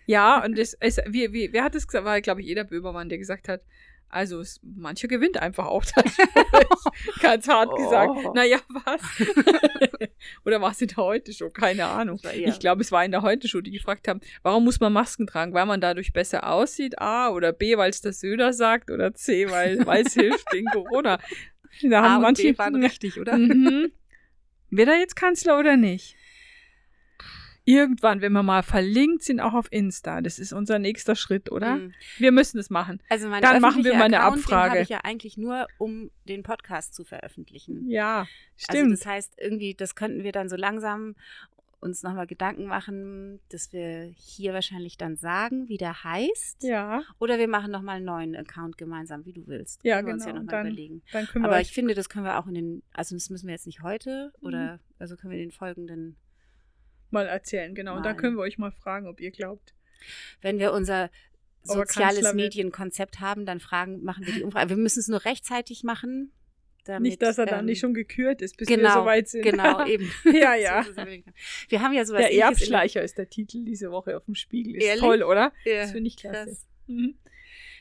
Ja, 0.05 0.43
und 0.43 0.57
es, 0.57 0.73
es 0.73 0.97
wie, 1.07 1.31
wie, 1.33 1.51
wer 1.53 1.63
hat 1.63 1.75
es 1.75 1.87
gesagt? 1.87 2.05
War, 2.05 2.19
glaube 2.21 2.41
ich, 2.41 2.47
jeder 2.47 2.63
Böhmermann, 2.63 3.09
der 3.09 3.17
gesagt 3.17 3.47
hat, 3.49 3.61
also 4.09 4.39
es, 4.39 4.59
mancher 4.63 5.07
gewinnt 5.07 5.37
einfach 5.37 5.65
auch 5.67 5.83
dadurch. 5.95 6.15
Ganz 7.21 7.47
hart 7.47 7.69
Oh. 7.71 7.75
gesagt. 7.75 8.35
Naja, 8.35 8.59
was? 8.69 9.01
Oder 10.45 10.61
war 10.61 10.71
es 10.71 10.81
in 10.81 10.87
der 10.87 10.97
Heute-Show? 10.97 11.49
Keine 11.49 11.85
Ahnung. 11.85 12.19
Ich 12.33 12.59
glaube, 12.59 12.81
es 12.81 12.91
war 12.91 13.03
in 13.03 13.11
der 13.11 13.21
Heute-Show, 13.21 13.61
die 13.61 13.71
gefragt 13.71 14.07
haben, 14.07 14.21
warum 14.43 14.63
muss 14.63 14.79
man 14.79 14.93
Masken 14.93 15.27
tragen? 15.27 15.53
Weil 15.53 15.65
man 15.65 15.81
dadurch 15.81 16.13
besser 16.13 16.49
aussieht? 16.51 16.99
A. 16.99 17.29
Oder 17.29 17.51
B, 17.53 17.77
weil 17.77 17.89
es 17.89 18.01
der 18.01 18.13
Söder 18.13 18.53
sagt? 18.53 18.89
Oder 18.91 19.13
C, 19.13 19.49
weil 19.49 19.77
es 20.05 20.13
hilft 20.13 20.49
gegen 20.51 20.67
Corona? 20.67 21.19
Da 21.83 22.01
A 22.01 22.09
haben 22.11 22.21
manche. 22.23 22.53
B 22.53 22.57
waren 22.57 22.75
richtig, 22.83 23.19
oder? 23.19 23.37
Mhm. 23.37 23.91
Wird 24.69 24.89
er 24.89 24.99
jetzt 24.99 25.15
Kanzler 25.15 25.59
oder 25.59 25.77
nicht? 25.77 26.15
Irgendwann, 27.67 28.21
wenn 28.21 28.31
wir 28.31 28.43
mal 28.43 28.63
verlinkt 28.63 29.23
sind, 29.23 29.41
auch 29.41 29.53
auf 29.53 29.67
Insta. 29.71 30.21
Das 30.21 30.39
ist 30.39 30.53
unser 30.53 30.79
nächster 30.79 31.15
Schritt, 31.17 31.51
oder? 31.51 31.75
Mhm. 31.75 31.93
Wir 32.17 32.31
müssen 32.31 32.57
es 32.59 32.69
machen. 32.69 33.01
Also 33.09 33.27
mein 33.27 33.41
Dann 33.41 33.61
machen 33.61 33.83
wir 33.83 33.93
mal 33.95 34.03
eine 34.05 34.21
Account, 34.21 34.43
Abfrage. 34.45 34.63
Den 34.69 34.71
habe 34.71 34.83
ich 34.83 34.89
ja 34.89 34.99
eigentlich 35.03 35.37
nur, 35.37 35.67
um 35.77 36.09
den 36.29 36.43
Podcast 36.43 36.95
zu 36.95 37.03
veröffentlichen. 37.03 37.89
Ja, 37.89 38.19
Also 38.19 38.29
stimmt. 38.57 38.93
das 38.93 39.05
heißt, 39.05 39.33
irgendwie, 39.37 39.73
das 39.75 39.95
könnten 39.95 40.23
wir 40.23 40.31
dann 40.31 40.47
so 40.47 40.55
langsam 40.55 41.15
uns 41.79 42.03
nochmal 42.03 42.25
Gedanken 42.25 42.65
machen, 42.65 43.39
dass 43.49 43.71
wir 43.73 44.11
hier 44.15 44.53
wahrscheinlich 44.53 44.97
dann 44.97 45.15
sagen, 45.17 45.67
wie 45.67 45.77
der 45.77 46.03
heißt. 46.05 46.63
ja, 46.63 47.03
Oder 47.19 47.37
wir 47.37 47.47
machen 47.49 47.69
nochmal 47.71 47.97
einen 47.97 48.05
neuen 48.05 48.35
Account 48.35 48.77
gemeinsam, 48.77 49.25
wie 49.25 49.33
du 49.33 49.45
willst. 49.45 49.81
Ja, 49.83 49.97
Können 49.97 50.07
wir 50.07 50.13
uns 50.15 50.25
ja 50.25 50.31
genau. 50.31 50.43
nochmal 50.45 50.61
überlegen. 50.67 51.03
dann 51.11 51.27
können 51.27 51.43
wir 51.43 51.49
Aber 51.49 51.61
ich 51.61 51.71
finde, 51.73 51.93
das 51.93 52.07
können 52.09 52.25
wir 52.25 52.39
auch 52.39 52.47
in 52.47 52.55
den, 52.55 52.83
also 52.93 53.13
das 53.13 53.29
müssen 53.29 53.45
wir 53.47 53.53
jetzt 53.53 53.67
nicht 53.67 53.83
heute 53.83 54.31
Mhm. 54.41 54.47
oder 54.47 54.79
also 54.99 55.17
können 55.17 55.31
wir 55.33 55.39
in 55.39 55.49
den 55.49 55.51
folgenden, 55.51 56.15
mal 57.11 57.25
erzählen, 57.27 57.73
genau. 57.75 57.95
Und 57.95 58.05
dann 58.05 58.15
Mal. 58.15 58.21
können 58.21 58.35
wir 58.35 58.41
euch 58.41 58.57
mal 58.57 58.71
fragen, 58.71 59.07
ob 59.07 59.19
ihr 59.19 59.31
glaubt. 59.31 59.73
wenn 60.41 60.59
wir 60.59 60.73
unser 60.73 61.03
er 61.03 61.09
soziales. 61.63 62.33
Medienkonzept 62.33 63.19
haben, 63.19 63.45
dann 63.45 63.59
fragen, 63.59 64.03
machen 64.03 64.25
wir 64.25 64.33
die 64.33 64.43
Umfrage. 64.43 64.69
Wir 64.69 64.77
müssen 64.77 64.99
es 64.99 65.07
nur 65.07 65.25
rechtzeitig 65.25 65.83
machen. 65.83 66.31
Damit, 66.85 67.01
nicht, 67.01 67.21
dass 67.21 67.37
er 67.37 67.45
dann 67.45 67.61
ähm, 67.61 67.65
nicht 67.65 67.79
schon 67.79 67.93
gekürt 67.93 68.41
ist, 68.41 68.55
bis 68.55 68.69
wir 68.69 68.77
genau, 68.77 69.01
so 69.01 69.05
weit 69.05 69.27
sind. 69.27 69.41
Genau, 69.41 69.85
eben. 69.87 70.09
Ja, 70.23 70.55
ja. 70.55 70.83
So. 70.95 71.01
Wir 71.69 71.81
haben 71.81 71.93
ja 71.93 72.05
sowas 72.05 72.21
Der 72.21 72.33
Erbschleicher 72.33 73.01
ist 73.01 73.17
der 73.17 73.29
Titel 73.29 73.65
diese 73.65 73.91
Woche 73.91 74.15
auf 74.15 74.23
dem 74.23 74.35
Spiegel. 74.35 74.77
Ist 74.77 74.85
Ehrlich? 74.85 75.01
toll, 75.01 75.23
oder? 75.23 75.51
Ja, 75.65 75.81
Das 75.81 75.91
finde 75.91 76.07
ich 76.07 76.15
klasse. 76.15 76.45
krass. 76.45 76.67
Mhm. 76.87 77.15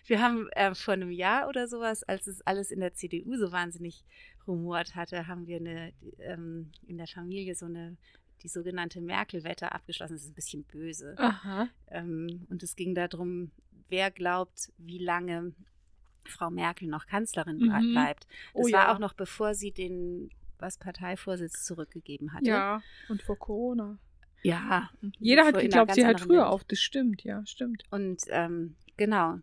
Wir 0.06 0.20
haben 0.20 0.48
äh, 0.52 0.74
vor 0.74 0.94
einem 0.94 1.10
Jahr 1.10 1.48
oder 1.48 1.68
sowas, 1.68 2.02
als 2.02 2.26
es 2.26 2.40
alles 2.46 2.70
in 2.70 2.80
der 2.80 2.94
CDU 2.94 3.36
so 3.36 3.52
wahnsinnig 3.52 4.04
rumort 4.46 4.94
hatte, 4.94 5.26
haben 5.26 5.46
wir 5.46 5.56
eine, 5.56 5.92
ähm, 6.20 6.70
in 6.86 6.96
der 6.98 7.08
Familie 7.08 7.54
so 7.54 7.66
eine, 7.66 7.96
die 8.42 8.48
sogenannte 8.48 9.00
Merkel-Wette 9.00 9.72
abgeschlossen. 9.72 10.14
Das 10.14 10.22
ist 10.22 10.30
ein 10.30 10.34
bisschen 10.34 10.64
böse. 10.64 11.14
Aha. 11.18 11.68
Ähm, 11.88 12.46
und 12.50 12.62
es 12.62 12.76
ging 12.76 12.94
darum, 12.94 13.50
wer 13.88 14.10
glaubt, 14.10 14.72
wie 14.78 14.98
lange 14.98 15.52
Frau 16.24 16.50
Merkel 16.50 16.88
noch 16.88 17.06
Kanzlerin 17.06 17.58
Mhm. 17.58 17.92
bleibt. 17.92 18.26
Das 18.26 18.30
Oh 18.54 18.62
war 18.64 18.70
ja. 18.70 18.94
auch 18.94 18.98
noch 18.98 19.14
bevor 19.14 19.54
sie 19.54 19.72
den 19.72 20.30
was 20.58 20.78
Parteivorsitz 20.78 21.64
zurückgegeben 21.64 22.32
hatte. 22.32 22.46
Ja, 22.46 22.82
und 23.10 23.22
vor 23.22 23.38
Corona. 23.38 23.98
Ja. 24.42 24.90
Jeder 25.18 25.44
hat 25.44 25.58
geglaubt, 25.58 25.92
sie 25.94 26.02
anderen 26.04 26.26
früher 26.26 26.38
Welt. 26.42 26.48
auf. 26.48 26.64
Das 26.64 26.78
stimmt, 26.78 27.24
ja, 27.24 27.44
stimmt. 27.46 27.82
Und 27.90 28.22
ähm, 28.28 28.76
genau. 28.96 29.38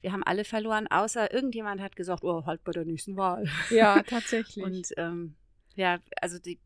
Wir 0.00 0.12
haben 0.12 0.22
alle 0.22 0.44
verloren, 0.44 0.86
außer 0.86 1.32
irgendjemand 1.34 1.80
hat 1.82 1.96
gesagt, 1.96 2.24
oh, 2.24 2.46
halt 2.46 2.64
bei 2.64 2.72
der 2.72 2.84
nächsten 2.86 3.16
Wahl. 3.16 3.46
Ja, 3.70 4.02
tatsächlich. 4.06 4.64
Und 4.64 4.88
ähm, 4.96 5.34
ja, 5.74 5.98
also 6.20 6.38
die, 6.38 6.58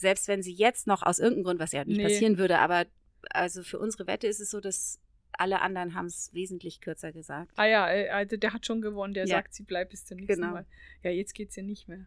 selbst 0.00 0.28
wenn 0.28 0.42
sie 0.42 0.52
jetzt 0.52 0.86
noch 0.86 1.02
aus 1.02 1.18
irgendeinem 1.18 1.44
Grund, 1.44 1.60
was 1.60 1.72
ja 1.72 1.84
nicht 1.84 1.98
Nee. 1.98 2.04
passieren 2.04 2.38
würde, 2.38 2.58
aber 2.58 2.86
also 3.30 3.62
für 3.62 3.78
unsere 3.78 4.06
Wette 4.06 4.26
ist 4.26 4.40
es 4.40 4.50
so, 4.50 4.60
dass 4.60 4.98
alle 5.32 5.60
anderen 5.60 5.94
haben 5.94 6.06
es 6.06 6.32
wesentlich 6.34 6.80
kürzer 6.80 7.12
gesagt. 7.12 7.52
ah 7.56 7.64
ja, 7.66 7.88
äh, 7.90 8.08
also 8.08 8.36
der 8.36 8.52
hat 8.52 8.66
schon 8.66 8.82
gewonnen. 8.82 9.14
Der 9.14 9.26
Ja. 9.26 9.36
sagt, 9.36 9.54
sie 9.54 9.62
bleibt 9.62 9.90
bis 9.90 10.04
zum 10.04 10.18
nächsten 10.18 10.40
Genau. 10.40 10.52
Mal. 10.54 10.66
Ja, 11.02 11.10
jetzt 11.10 11.34
geht's 11.34 11.56
ja 11.56 11.62
nicht 11.62 11.86
mehr. 11.88 12.06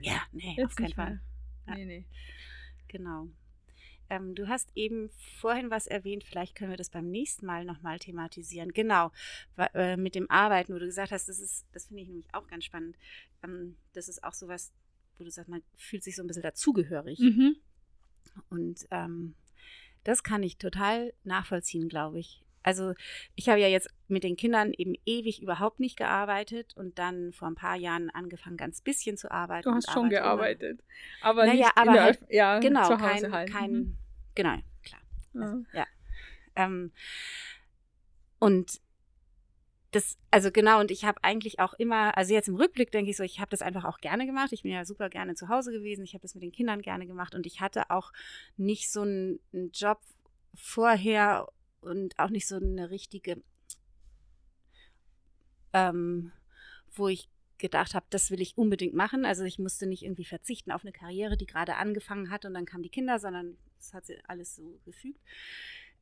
Ja, 0.00 0.22
nee, 0.32 0.54
Jetzt 0.56 0.66
auf 0.66 0.74
keinen 0.76 0.92
Fall. 0.94 1.20
Ja. 1.66 1.74
Nee, 1.74 1.84
nee. 1.84 2.04
Genau. 2.88 3.28
Ähm, 4.08 4.34
du 4.34 4.48
hast 4.48 4.70
eben 4.74 5.10
vorhin 5.40 5.70
was 5.70 5.86
erwähnt, 5.86 6.24
vielleicht 6.24 6.56
können 6.56 6.70
wir 6.70 6.76
das 6.76 6.90
beim 6.90 7.08
nächsten 7.10 7.46
Mal 7.46 7.64
nochmal 7.64 7.98
thematisieren. 8.00 8.72
Genau, 8.72 9.12
äh, 9.74 9.96
mit 9.96 10.14
dem 10.16 10.28
Arbeiten, 10.30 10.74
wo 10.74 10.78
du 10.78 10.86
gesagt 10.86 11.12
hast, 11.12 11.28
das 11.28 11.38
ist, 11.38 11.64
das 11.72 11.86
finde 11.86 12.02
ich 12.02 12.08
nämlich 12.08 12.26
auch 12.34 12.46
ganz 12.48 12.64
spannend. 12.64 12.96
Ähm, 13.44 13.76
das 13.92 14.08
ist 14.08 14.24
auch 14.24 14.32
sowas, 14.34 14.72
wo 15.20 15.24
du 15.24 15.30
sagst, 15.30 15.48
man 15.50 15.62
fühlt 15.76 16.02
sich 16.02 16.16
so 16.16 16.22
ein 16.22 16.26
bisschen 16.26 16.42
dazugehörig. 16.42 17.18
Mhm. 17.20 17.56
Und 18.48 18.86
ähm, 18.90 19.34
das 20.04 20.22
kann 20.22 20.42
ich 20.42 20.56
total 20.56 21.12
nachvollziehen, 21.24 21.88
glaube 21.88 22.18
ich. 22.18 22.42
Also 22.62 22.92
ich 23.36 23.48
habe 23.48 23.58
ja 23.60 23.68
jetzt 23.68 23.88
mit 24.08 24.22
den 24.22 24.36
Kindern 24.36 24.72
eben 24.76 24.94
ewig 25.06 25.40
überhaupt 25.42 25.80
nicht 25.80 25.96
gearbeitet 25.96 26.76
und 26.76 26.98
dann 26.98 27.32
vor 27.32 27.48
ein 27.48 27.54
paar 27.54 27.76
Jahren 27.76 28.10
angefangen, 28.10 28.58
ganz 28.58 28.82
bisschen 28.82 29.16
zu 29.16 29.30
arbeiten. 29.30 29.68
Du 29.68 29.74
hast 29.74 29.86
schon 29.90 30.04
arbeite 30.06 30.14
immer- 30.16 30.22
gearbeitet. 30.24 30.80
Aber 31.22 31.46
Naja, 31.46 31.66
nicht 31.66 31.76
aber 31.78 31.92
halt- 32.02 32.20
ja, 32.28 32.58
Genau, 32.58 32.86
zu 32.86 33.00
Hause 33.00 33.22
kein, 33.22 33.32
halt. 33.32 33.50
kein 33.50 33.72
Mhm. 33.72 33.96
genau, 34.34 34.56
klar. 34.82 35.00
Ja. 35.34 35.40
Also, 35.40 35.64
ja. 35.72 35.86
Ähm, 36.56 36.92
und 38.38 38.80
das, 39.90 40.18
also 40.30 40.52
genau, 40.52 40.78
und 40.78 40.90
ich 40.90 41.04
habe 41.04 41.22
eigentlich 41.24 41.58
auch 41.58 41.74
immer, 41.74 42.16
also 42.16 42.32
jetzt 42.32 42.48
im 42.48 42.54
Rückblick 42.54 42.92
denke 42.92 43.10
ich 43.10 43.16
so, 43.16 43.24
ich 43.24 43.40
habe 43.40 43.50
das 43.50 43.62
einfach 43.62 43.84
auch 43.84 43.98
gerne 43.98 44.24
gemacht. 44.24 44.52
Ich 44.52 44.62
bin 44.62 44.70
ja 44.72 44.84
super 44.84 45.08
gerne 45.08 45.34
zu 45.34 45.48
Hause 45.48 45.72
gewesen. 45.72 46.04
Ich 46.04 46.14
habe 46.14 46.22
das 46.22 46.34
mit 46.34 46.44
den 46.44 46.52
Kindern 46.52 46.80
gerne 46.80 47.06
gemacht 47.06 47.34
und 47.34 47.44
ich 47.44 47.60
hatte 47.60 47.90
auch 47.90 48.12
nicht 48.56 48.90
so 48.90 49.02
einen, 49.02 49.40
einen 49.52 49.72
Job 49.72 50.00
vorher 50.54 51.48
und 51.80 52.18
auch 52.18 52.30
nicht 52.30 52.46
so 52.46 52.56
eine 52.56 52.90
richtige, 52.90 53.42
ähm, 55.72 56.30
wo 56.92 57.08
ich 57.08 57.28
gedacht 57.58 57.94
habe, 57.94 58.06
das 58.10 58.30
will 58.30 58.40
ich 58.40 58.56
unbedingt 58.56 58.94
machen. 58.94 59.24
Also 59.24 59.42
ich 59.44 59.58
musste 59.58 59.86
nicht 59.86 60.02
irgendwie 60.02 60.24
verzichten 60.24 60.70
auf 60.70 60.82
eine 60.82 60.92
Karriere, 60.92 61.36
die 61.36 61.46
gerade 61.46 61.76
angefangen 61.76 62.30
hat 62.30 62.44
und 62.44 62.54
dann 62.54 62.64
kamen 62.64 62.84
die 62.84 62.90
Kinder, 62.90 63.18
sondern 63.18 63.56
es 63.78 63.92
hat 63.92 64.06
sich 64.06 64.18
alles 64.28 64.54
so 64.54 64.78
gefügt. 64.84 65.20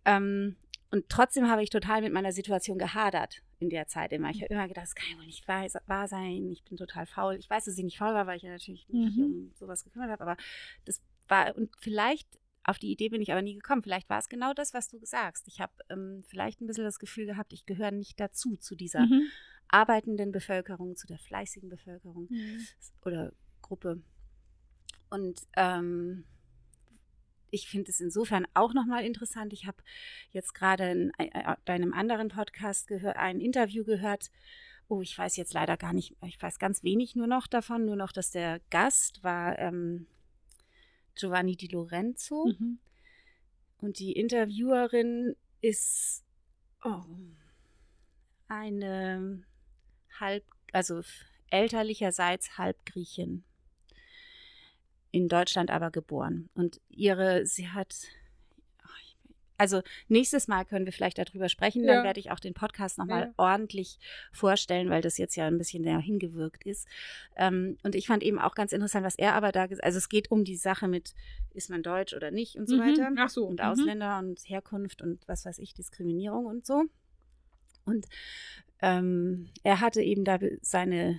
Ähm, 0.05 0.57
und 0.91 1.09
trotzdem 1.09 1.49
habe 1.49 1.63
ich 1.63 1.71
total 1.71 2.03
mit 2.03 2.13
meiner 2.13 2.33
Situation 2.33 2.79
gehadert 2.79 3.43
in 3.61 3.71
der 3.71 3.87
Zeit 3.87 4.13
immer. 4.13 4.31
Ich 4.31 4.43
habe 4.43 4.53
immer 4.53 4.69
gedacht, 4.69 4.85
das 4.85 4.95
kann 4.95 5.11
ja 5.11 5.17
wohl 5.19 5.27
nicht 5.27 5.47
wahr, 5.49 6.09
sein, 6.09 6.51
ich 6.51 6.63
bin 6.65 6.77
total 6.77 7.07
faul. 7.07 7.37
Ich 7.37 7.51
weiß, 7.51 7.65
dass 7.65 7.77
ich 7.77 7.85
nicht 7.85 7.99
faul 7.99 8.15
war, 8.15 8.27
weil 8.27 8.37
ich 8.37 8.43
ja 8.45 8.51
natürlich 8.51 8.89
mich 8.89 9.17
Mhm. 9.17 9.25
um 9.25 9.53
sowas 9.55 9.85
gekümmert 9.85 10.11
habe, 10.11 10.23
aber 10.23 10.37
das 10.85 11.03
war, 11.29 11.57
und 11.57 11.75
vielleicht, 11.81 12.29
auf 12.65 12.79
die 12.79 12.91
Idee 12.93 13.09
bin 13.09 13.23
ich 13.23 13.33
aber 13.33 13.43
nie 13.43 13.55
gekommen, 13.55 13.83
vielleicht 13.83 14.09
war 14.11 14.19
es 14.19 14.29
genau 14.29 14.53
das, 14.55 14.75
was 14.75 14.89
du 14.89 14.99
sagst. 15.05 15.49
Ich 15.49 15.61
habe 15.61 15.73
ähm, 15.89 16.23
vielleicht 16.27 16.61
ein 16.61 16.67
bisschen 16.67 16.85
das 16.85 16.99
Gefühl 16.99 17.27
gehabt, 17.27 17.53
ich 17.53 17.67
gehöre 17.67 17.91
nicht 17.91 18.21
dazu, 18.21 18.57
zu 18.57 18.77
dieser 18.77 19.07
Mhm. 19.07 19.23
arbeitenden 19.69 20.33
Bevölkerung, 20.33 20.97
zu 20.97 21.07
der 21.07 21.19
fleißigen 21.19 21.69
Bevölkerung 21.69 22.29
Mhm. 22.31 22.61
oder 23.05 23.33
Gruppe. 23.63 24.03
Und 25.11 25.41
ähm, 25.57 26.25
ich 27.51 27.69
finde 27.69 27.91
es 27.91 28.01
insofern 28.01 28.47
auch 28.55 28.75
nochmal 28.75 29.05
interessant. 29.05 29.53
Ich 29.53 29.67
habe 29.67 29.79
jetzt 30.31 30.55
gerade 30.55 30.91
in, 30.91 31.13
äh, 31.19 31.57
bei 31.65 31.75
einem 31.75 31.93
anderen 31.95 32.29
Podcast 32.29 32.87
gehört, 32.89 33.17
ein 33.17 33.41
Interview 33.41 33.85
gehört. 33.85 34.31
Oh, 34.89 35.03
ich 35.03 35.17
weiß 35.17 35.37
jetzt 35.37 35.53
leider 35.53 35.77
gar 35.77 35.93
nicht, 35.93 36.17
ich 36.27 36.41
weiß 36.41 36.59
ganz 36.59 36.83
wenig 36.83 37.15
nur 37.15 37.27
noch 37.27 37.47
davon, 37.47 37.85
nur 37.85 37.97
noch, 37.97 38.13
dass 38.13 38.31
der 38.31 38.61
Gast 38.71 39.23
war 39.23 39.59
ähm, 39.59 40.07
Giovanni 41.15 41.57
Di 41.57 41.67
Lorenzo 41.69 42.47
Mhm. 42.47 42.79
und 43.79 43.99
die 43.99 44.13
Interviewerin 44.13 45.37
ist 45.61 46.25
oh, 46.85 47.03
eine 48.49 49.43
halb, 50.19 50.45
also 50.73 51.03
elterlicherseits 51.51 52.57
halb 52.57 52.85
Griechin. 52.87 53.45
In 55.11 55.29
Deutschland 55.29 55.71
aber 55.71 55.91
geboren. 55.91 56.49
Und 56.55 56.81
ihre, 56.91 57.47
sie 57.47 57.69
hat, 57.69 57.95
also 59.57 59.83
nächstes 60.07 60.47
Mal 60.47 60.65
können 60.65 60.85
wir 60.85 60.93
vielleicht 60.93 61.19
darüber 61.19 61.49
sprechen, 61.49 61.87
dann 61.87 61.97
Ja. 61.99 62.05
werde 62.05 62.21
ich 62.21 62.31
auch 62.31 62.39
den 62.39 62.55
Podcast 62.55 62.97
nochmal 62.99 63.23
Ja. 63.29 63.33
ordentlich 63.39 63.99
vorstellen, 64.33 64.89
weil 64.91 65.03
das 65.03 65.19
jetzt 65.19 65.35
ja 65.35 65.47
ein 65.47 65.59
bisschen 65.59 65.83
näher 65.83 65.99
hingewirkt 65.99 66.65
ist. 66.65 66.87
Ähm, 67.37 67.77
und 67.83 67.95
ich 67.95 68.07
fand 68.07 68.23
eben 68.23 68.39
auch 68.39 68.55
ganz 68.55 68.73
interessant, 68.73 69.05
was 69.05 69.17
er 69.17 69.35
aber 69.35 69.51
da 69.51 69.67
gesagt 69.67 69.85
also 69.85 69.99
es 69.99 70.09
geht 70.09 70.31
um 70.31 70.45
die 70.45 70.57
Sache 70.57 70.87
mit, 70.89 71.15
ist 71.55 71.71
man 71.71 71.83
deutsch 71.83 72.15
oder 72.15 72.31
nicht 72.31 72.57
und 72.57 72.69
so 72.69 72.77
Mhm. 72.77 72.81
weiter 72.81 73.11
Ach 73.17 73.29
so. 73.31 73.47
und 73.47 73.61
mhm. 73.61 73.67
Ausländer 73.67 74.19
und 74.19 74.41
Herkunft 74.49 75.03
und 75.03 75.27
was 75.27 75.45
weiß 75.45 75.59
ich, 75.59 75.75
Diskriminierung 75.75 76.45
und 76.47 76.65
so. 76.67 76.85
Und 77.85 78.07
ähm, 78.81 79.49
er 79.65 79.81
hatte 79.81 80.03
eben 80.03 80.25
da 80.25 80.39
seine, 80.61 81.19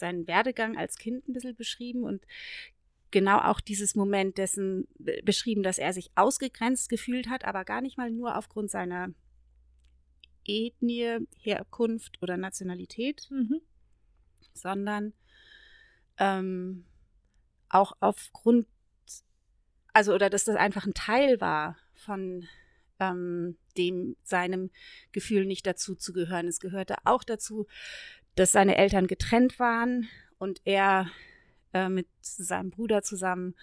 seinen 0.00 0.26
Werdegang 0.26 0.76
als 0.76 0.98
Kind 0.98 1.28
ein 1.28 1.32
bisschen 1.32 1.56
beschrieben 1.56 2.02
und 2.04 2.24
genau 3.10 3.38
auch 3.38 3.60
dieses 3.60 3.94
Moment 3.94 4.38
dessen 4.38 4.86
beschrieben, 5.24 5.62
dass 5.62 5.78
er 5.78 5.92
sich 5.92 6.10
ausgegrenzt 6.14 6.88
gefühlt 6.88 7.28
hat, 7.28 7.44
aber 7.44 7.64
gar 7.64 7.80
nicht 7.80 7.96
mal 7.96 8.10
nur 8.10 8.36
aufgrund 8.36 8.70
seiner 8.70 9.12
Ethnie, 10.44 11.18
Herkunft 11.38 12.20
oder 12.22 12.36
Nationalität, 12.36 13.28
mhm. 13.30 13.60
sondern 14.54 15.12
ähm, 16.18 16.84
auch 17.68 17.92
aufgrund, 18.00 18.66
also 19.92 20.14
oder 20.14 20.30
dass 20.30 20.44
das 20.44 20.56
einfach 20.56 20.86
ein 20.86 20.94
Teil 20.94 21.40
war 21.40 21.76
von 21.94 22.46
ähm, 22.98 23.56
dem 23.76 24.16
seinem 24.22 24.70
Gefühl 25.12 25.46
nicht 25.46 25.66
dazu 25.66 25.94
zu 25.94 26.12
gehören. 26.12 26.46
Es 26.46 26.60
gehörte 26.60 26.96
auch 27.04 27.24
dazu, 27.24 27.66
dass 28.40 28.52
seine 28.52 28.76
Eltern 28.76 29.06
getrennt 29.06 29.58
waren 29.58 30.08
und 30.38 30.62
er 30.64 31.10
äh, 31.74 31.90
mit 31.90 32.08
seinem 32.22 32.70
Bruder 32.70 33.02
zusammen 33.02 33.54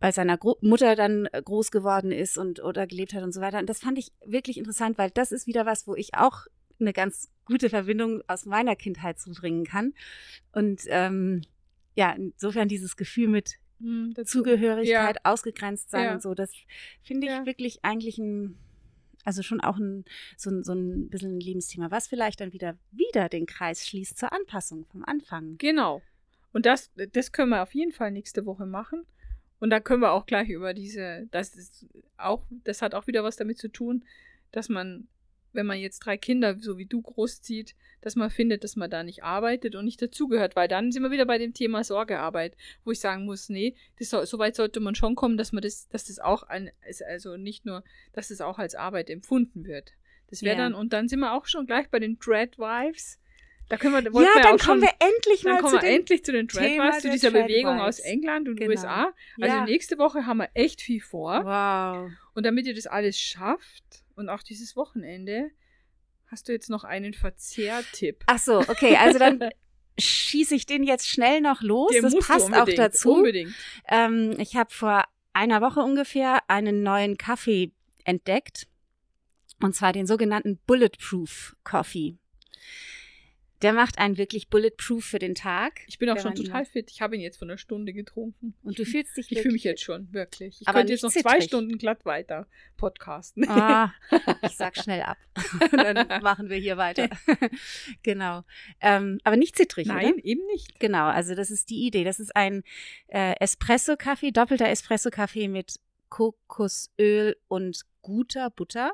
bei 0.00 0.10
seiner 0.12 0.38
Gro 0.38 0.56
Mutter 0.60 0.96
dann 0.96 1.28
groß 1.32 1.70
geworden 1.70 2.10
ist 2.10 2.36
und 2.36 2.60
oder 2.60 2.86
gelebt 2.86 3.14
hat 3.14 3.22
und 3.22 3.32
so 3.32 3.40
weiter. 3.40 3.58
Und 3.58 3.68
das 3.68 3.80
fand 3.80 3.98
ich 3.98 4.12
wirklich 4.24 4.58
interessant, 4.58 4.98
weil 4.98 5.10
das 5.10 5.30
ist 5.30 5.46
wieder 5.46 5.66
was, 5.66 5.86
wo 5.86 5.94
ich 5.94 6.14
auch 6.14 6.46
eine 6.80 6.92
ganz 6.92 7.30
gute 7.44 7.68
Verbindung 7.68 8.22
aus 8.26 8.46
meiner 8.46 8.74
Kindheit 8.74 9.20
zubringen 9.20 9.64
kann. 9.64 9.92
Und 10.52 10.82
ähm, 10.88 11.42
ja, 11.94 12.12
insofern 12.12 12.66
dieses 12.66 12.96
Gefühl 12.96 13.28
mit 13.28 13.56
hm, 13.78 14.14
Zugehörigkeit, 14.24 15.16
ja. 15.16 15.30
ausgegrenzt 15.30 15.90
sein 15.90 16.06
ja. 16.06 16.14
und 16.14 16.22
so, 16.22 16.34
das 16.34 16.52
finde 17.02 17.26
ich 17.26 17.32
ja. 17.32 17.46
wirklich 17.46 17.84
eigentlich 17.84 18.18
ein, 18.18 18.58
also 19.24 19.42
schon 19.42 19.60
auch 19.60 19.76
ein, 19.76 20.04
so, 20.36 20.50
ein, 20.50 20.64
so 20.64 20.72
ein 20.72 21.08
bisschen 21.08 21.36
ein 21.36 21.40
Lebensthema, 21.40 21.90
was 21.90 22.08
vielleicht 22.08 22.40
dann 22.40 22.52
wieder, 22.52 22.76
wieder 22.90 23.28
den 23.28 23.46
Kreis 23.46 23.86
schließt 23.86 24.18
zur 24.18 24.32
Anpassung 24.32 24.86
vom 24.86 25.04
Anfang. 25.04 25.56
Genau. 25.58 26.02
Und 26.52 26.66
das, 26.66 26.90
das 27.12 27.32
können 27.32 27.50
wir 27.50 27.62
auf 27.62 27.74
jeden 27.74 27.92
Fall 27.92 28.10
nächste 28.10 28.46
Woche 28.46 28.66
machen. 28.66 29.06
Und 29.60 29.70
da 29.70 29.78
können 29.78 30.02
wir 30.02 30.12
auch 30.12 30.26
gleich 30.26 30.48
über 30.48 30.74
diese, 30.74 31.28
das 31.30 31.54
ist 31.54 31.86
auch, 32.16 32.44
das 32.64 32.82
hat 32.82 32.94
auch 32.94 33.06
wieder 33.06 33.22
was 33.22 33.36
damit 33.36 33.58
zu 33.58 33.68
tun, 33.68 34.04
dass 34.52 34.68
man, 34.68 35.06
wenn 35.52 35.66
man 35.66 35.78
jetzt 35.78 36.00
drei 36.00 36.16
Kinder 36.16 36.56
so 36.58 36.78
wie 36.78 36.86
du 36.86 37.02
großzieht, 37.02 37.74
dass 38.00 38.16
man 38.16 38.30
findet, 38.30 38.64
dass 38.64 38.76
man 38.76 38.90
da 38.90 39.02
nicht 39.02 39.22
arbeitet 39.22 39.74
und 39.74 39.84
nicht 39.84 40.00
dazugehört, 40.00 40.56
weil 40.56 40.68
dann 40.68 40.92
sind 40.92 41.02
wir 41.02 41.10
wieder 41.10 41.26
bei 41.26 41.38
dem 41.38 41.52
Thema 41.52 41.84
Sorgearbeit, 41.84 42.56
wo 42.84 42.92
ich 42.92 43.00
sagen 43.00 43.24
muss, 43.24 43.48
nee, 43.48 43.74
das, 43.98 44.10
so 44.10 44.38
weit 44.38 44.56
sollte 44.56 44.80
man 44.80 44.94
schon 44.94 45.14
kommen, 45.14 45.36
dass 45.36 45.52
man 45.52 45.62
das, 45.62 45.88
dass 45.88 46.06
das 46.06 46.18
auch 46.18 46.42
ein, 46.44 46.70
also 47.08 47.36
nicht 47.36 47.66
nur, 47.66 47.84
dass 48.12 48.28
das 48.28 48.40
auch 48.40 48.58
als 48.58 48.74
Arbeit 48.74 49.10
empfunden 49.10 49.64
wird. 49.64 49.92
Das 50.28 50.42
wäre 50.42 50.56
ja. 50.56 50.62
dann, 50.64 50.74
und 50.74 50.92
dann 50.92 51.08
sind 51.08 51.20
wir 51.20 51.32
auch 51.32 51.46
schon 51.46 51.66
gleich 51.66 51.88
bei 51.90 51.98
den 51.98 52.18
Dread 52.18 52.58
Wives. 52.58 53.18
Da 53.68 53.76
können 53.76 53.94
wir, 53.94 54.22
ja, 54.22 54.28
dann 54.42 54.58
kommen 54.58 54.58
schon, 54.58 54.80
wir 54.82 54.90
endlich 54.98 55.44
mal 55.44 55.60
kommen 55.60 55.78
zu, 55.78 55.82
wir 55.82 55.88
endlich 55.88 56.24
zu 56.24 56.32
den 56.32 56.48
Dreadwives, 56.48 57.02
zu 57.02 57.10
dieser 57.10 57.30
Bewegung 57.30 57.80
aus 57.80 58.00
England 58.00 58.48
und 58.48 58.56
genau. 58.56 58.70
USA. 58.70 59.12
Also 59.40 59.54
ja. 59.54 59.64
nächste 59.64 59.96
Woche 59.98 60.26
haben 60.26 60.38
wir 60.38 60.48
echt 60.54 60.82
viel 60.82 61.00
vor. 61.00 61.44
Wow. 61.44 62.10
Und 62.34 62.44
damit 62.44 62.66
ihr 62.66 62.74
das 62.74 62.88
alles 62.88 63.16
schafft 63.16 64.02
und 64.20 64.28
auch 64.28 64.42
dieses 64.42 64.76
Wochenende, 64.76 65.50
hast 66.26 66.48
du 66.48 66.52
jetzt 66.52 66.70
noch 66.70 66.84
einen 66.84 67.14
Verzehrtipp. 67.14 68.22
Ach 68.26 68.38
so, 68.38 68.60
okay, 68.60 68.96
also 68.96 69.18
dann 69.18 69.50
schieße 69.98 70.54
ich 70.54 70.66
den 70.66 70.84
jetzt 70.84 71.08
schnell 71.08 71.40
noch 71.40 71.62
los. 71.62 71.90
Den 71.90 72.02
das 72.02 72.14
passt 72.18 72.52
auch 72.54 72.68
dazu. 72.68 73.14
Unbedingt. 73.14 73.52
Ähm, 73.88 74.36
ich 74.38 74.54
habe 74.56 74.72
vor 74.72 75.04
einer 75.32 75.60
Woche 75.60 75.80
ungefähr 75.80 76.48
einen 76.48 76.82
neuen 76.82 77.16
Kaffee 77.16 77.72
entdeckt. 78.04 78.68
Und 79.62 79.74
zwar 79.74 79.92
den 79.92 80.06
sogenannten 80.06 80.58
Bulletproof 80.66 81.56
Coffee. 81.64 82.16
Der 83.62 83.74
macht 83.74 83.98
einen 83.98 84.16
wirklich 84.16 84.48
bulletproof 84.48 85.04
für 85.04 85.18
den 85.18 85.34
Tag. 85.34 85.80
Ich 85.86 85.98
bin 85.98 86.08
auch 86.08 86.18
schon 86.18 86.34
total 86.34 86.64
fit. 86.64 86.90
Ich 86.90 87.02
habe 87.02 87.14
ihn 87.14 87.20
jetzt 87.20 87.38
von 87.38 87.50
einer 87.50 87.58
Stunde 87.58 87.92
getrunken. 87.92 88.54
Und 88.62 88.78
du 88.78 88.84
fühlst 88.86 89.16
dich 89.16 89.30
Ich 89.30 89.42
fühle 89.42 89.52
mich 89.52 89.64
jetzt 89.64 89.82
schon, 89.82 90.10
wirklich. 90.12 90.62
Ich 90.62 90.68
aber 90.68 90.78
könnte 90.78 90.92
jetzt 90.94 91.02
noch 91.02 91.10
zittrig. 91.10 91.30
zwei 91.30 91.40
Stunden 91.42 91.76
glatt 91.76 92.04
weiter 92.06 92.46
podcasten. 92.78 93.46
Ah, 93.48 93.92
ich 94.42 94.56
sag 94.56 94.76
schnell 94.76 95.02
ab. 95.02 95.18
Dann 95.72 96.22
machen 96.22 96.48
wir 96.48 96.56
hier 96.56 96.78
weiter. 96.78 97.08
genau. 98.02 98.44
Ähm, 98.80 99.18
aber 99.24 99.36
nicht 99.36 99.56
zittrig, 99.56 99.88
Nein, 99.88 100.14
oder? 100.14 100.24
eben 100.24 100.46
nicht. 100.46 100.80
Genau, 100.80 101.06
also 101.06 101.34
das 101.34 101.50
ist 101.50 101.68
die 101.68 101.86
Idee. 101.86 102.04
Das 102.04 102.18
ist 102.18 102.34
ein 102.34 102.62
äh, 103.08 103.34
Espresso-Kaffee, 103.40 104.30
doppelter 104.30 104.68
Espresso-Kaffee 104.68 105.48
mit 105.48 105.80
Kokosöl 106.08 107.36
und 107.48 107.82
guter 108.00 108.50
Butter. 108.50 108.92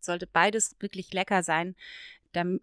Sollte 0.00 0.26
beides 0.26 0.76
wirklich 0.80 1.12
lecker 1.12 1.42
sein. 1.42 1.74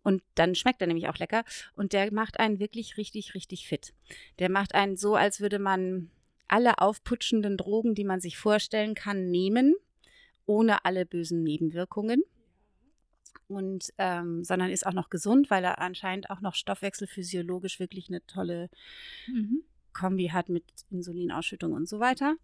Und 0.04 0.22
dann 0.36 0.56
schmeckt 0.56 0.82
er 0.82 0.88
nämlich 0.88 1.08
auch 1.08 1.18
lecker. 1.18 1.44
Und 1.76 1.94
der 1.94 2.14
macht 2.14 2.40
einen 2.40 2.60
wirklich 2.60 2.98
richtig, 2.98 3.34
richtig 3.34 3.68
fit. 3.68 3.94
Der 4.40 4.50
macht 4.50 4.76
einen 4.76 4.98
so, 4.98 5.16
als 5.16 5.42
würde 5.42 5.60
man 5.60 6.10
alle 6.48 6.80
aufputschenden 6.80 7.58
Drogen, 7.58 7.96
die 7.96 8.04
man 8.04 8.20
sich 8.20 8.38
vorstellen 8.38 8.94
kann, 8.94 9.30
nehmen, 9.32 9.76
ohne 10.46 10.86
alle 10.86 11.06
bösen 11.06 11.44
Nebenwirkungen. 11.44 12.24
Und 13.48 13.94
ähm, 14.00 14.44
sondern 14.44 14.72
ist 14.72 14.88
auch 14.88 14.94
noch 14.94 15.10
gesund, 15.10 15.50
weil 15.50 15.64
er 15.64 15.80
anscheinend 15.80 16.30
auch 16.30 16.42
noch 16.42 16.56
stoffwechselphysiologisch 16.56 17.80
wirklich 17.80 18.10
eine 18.10 18.26
tolle 18.26 18.70
mhm. 19.28 19.64
Kombi 19.94 20.28
hat 20.28 20.50
mit 20.50 20.64
Insulinausschüttung 20.90 21.72
und 21.74 21.88
so 21.88 22.00
weiter. 22.00 22.36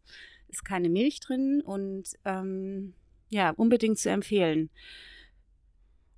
Ist 0.48 0.64
keine 0.64 0.90
Milch 0.90 1.20
drin 1.20 1.62
und 1.62 2.10
ähm, 2.26 2.94
ja, 3.30 3.52
unbedingt 3.52 3.98
zu 3.98 4.10
empfehlen. 4.10 4.70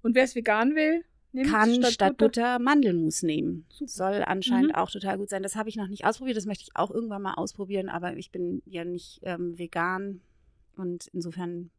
Und 0.04 0.14
wer 0.14 0.24
es 0.24 0.36
vegan 0.36 0.76
will, 0.76 1.04
kann 1.42 1.74
statt, 1.74 1.94
statt 1.94 2.18
Butter, 2.18 2.58
Butter, 2.58 2.60
Mandelmus 2.60 3.24
nehmen. 3.24 3.66
Super. 3.70 3.90
Soll 3.92 4.24
anscheinend 4.24 4.74
mhm. 4.74 4.76
auch 4.76 4.92
total 4.92 5.18
gut 5.18 5.30
sein. 5.30 5.42
Das 5.42 5.56
habe 5.56 5.70
ich 5.70 5.76
noch 5.76 5.88
nicht 5.88 6.06
ausprobiert. 6.06 6.38
Das 6.38 6.46
möchte 6.46 6.64
ich 6.64 6.76
auch 6.76 6.92
irgendwann 6.92 7.24
mal 7.24 7.34
ausprobieren, 7.34 7.90
aber 7.90 8.16
ich 8.16 8.32
bin 8.32 8.62
ja 8.66 8.86
nicht 8.86 9.22
ähm, 9.24 9.58
vegan. 9.58 10.22
Und 10.76 11.08
insofern, 11.08 11.72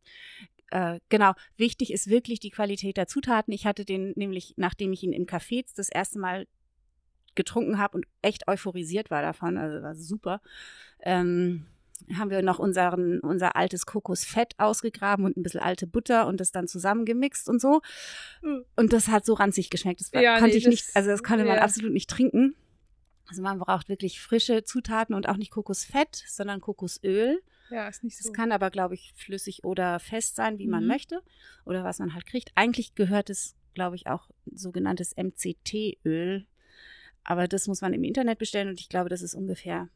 äh, 0.71 0.99
genau, 1.09 1.35
wichtig 1.57 1.93
ist 1.93 2.09
wirklich 2.09 2.41
die 2.41 2.51
Qualität 2.51 2.97
der 2.97 3.07
Zutaten. 3.07 3.53
Ich 3.53 3.67
hatte 3.67 3.85
den 3.85 4.13
nämlich, 4.17 4.55
nachdem 4.57 4.93
ich 4.93 5.05
ihn 5.05 5.13
im 5.13 5.27
Café 5.27 5.65
das 5.77 5.89
erste 5.89 6.19
Mal 6.19 6.47
getrunken 7.37 7.79
habe 7.79 7.97
und 7.97 8.07
echt 8.23 8.49
euphorisiert 8.49 9.11
war 9.11 9.23
davon, 9.23 9.59
also 9.59 9.83
war 9.83 9.95
super, 9.95 10.41
ähm, 11.01 11.67
haben 12.17 12.31
wir 12.31 12.43
noch 12.43 12.59
unseren, 12.59 13.21
unser 13.21 13.57
altes 13.57 13.87
Kokosfett 13.87 14.55
ausgegraben 14.59 15.25
und 15.25 15.37
ein 15.37 15.43
bisschen 15.43 15.61
alte 15.61 15.87
Butter 15.87 16.27
und 16.27 16.39
das 16.41 16.53
dann 16.53 16.69
zusammengemixt 16.69 17.49
und 17.49 17.61
so. 17.61 17.81
Hm. 18.43 18.65
Und 18.77 18.93
das 18.93 19.09
hat 19.09 19.25
so 19.25 19.35
ranzig 19.35 19.71
geschmeckt. 19.71 20.01
Das 20.01 20.11
ja, 20.13 20.39
konnte 20.39 20.57
nee, 20.57 20.59
ich 20.59 20.67
nicht, 20.67 20.91
also 20.95 21.11
das 21.11 21.23
konnte 21.23 21.45
man 21.45 21.59
absolut 21.59 21.93
nicht 21.93 22.11
trinken. 22.11 22.55
Also 23.27 23.43
man 23.43 23.59
braucht 23.59 23.89
wirklich 23.89 24.21
frische 24.21 24.65
Zutaten 24.65 25.15
und 25.15 25.29
auch 25.29 25.37
nicht 25.37 25.51
Kokosfett, 25.51 26.25
sondern 26.29 26.61
Kokosöl. 26.61 27.41
Ja, 27.71 27.89
ist 27.89 28.05
nicht 28.05 28.19
so. 28.19 28.29
Das 28.29 28.37
kann 28.37 28.53
aber, 28.53 28.71
glaube 28.71 28.95
ich, 28.95 29.13
flüssig 29.17 29.65
oder 29.65 29.99
fest 29.99 30.37
sein, 30.37 30.59
wie 30.59 30.67
mhm. 30.67 30.73
man 30.73 30.87
möchte 30.87 31.23
oder 31.65 31.85
was 31.85 31.99
man 31.99 32.15
halt 32.15 32.27
kriegt. 32.27 32.51
Eigentlich 32.55 32.95
gehört 32.95 33.31
es, 33.31 33.57
glaube 33.73 33.97
ich, 33.97 34.07
auch 34.07 34.29
sogenanntes 34.53 35.17
MCT-Öl. 35.17 36.47
Aber 37.25 37.49
das 37.49 37.67
muss 37.67 37.81
man 37.81 37.95
im 37.95 38.05
Internet 38.05 38.39
bestellen 38.39 38.69
und 38.69 38.81
ich 38.81 38.91
glaube, 38.91 39.09
das 39.09 39.23
ist 39.23 39.35
ungefähr 39.35 39.89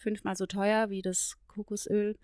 fünfmal 0.00 0.36
so 0.36 0.46
teuer 0.46 0.90
wie 0.90 1.02
das 1.02 1.36
Kokosöl. 1.48 2.16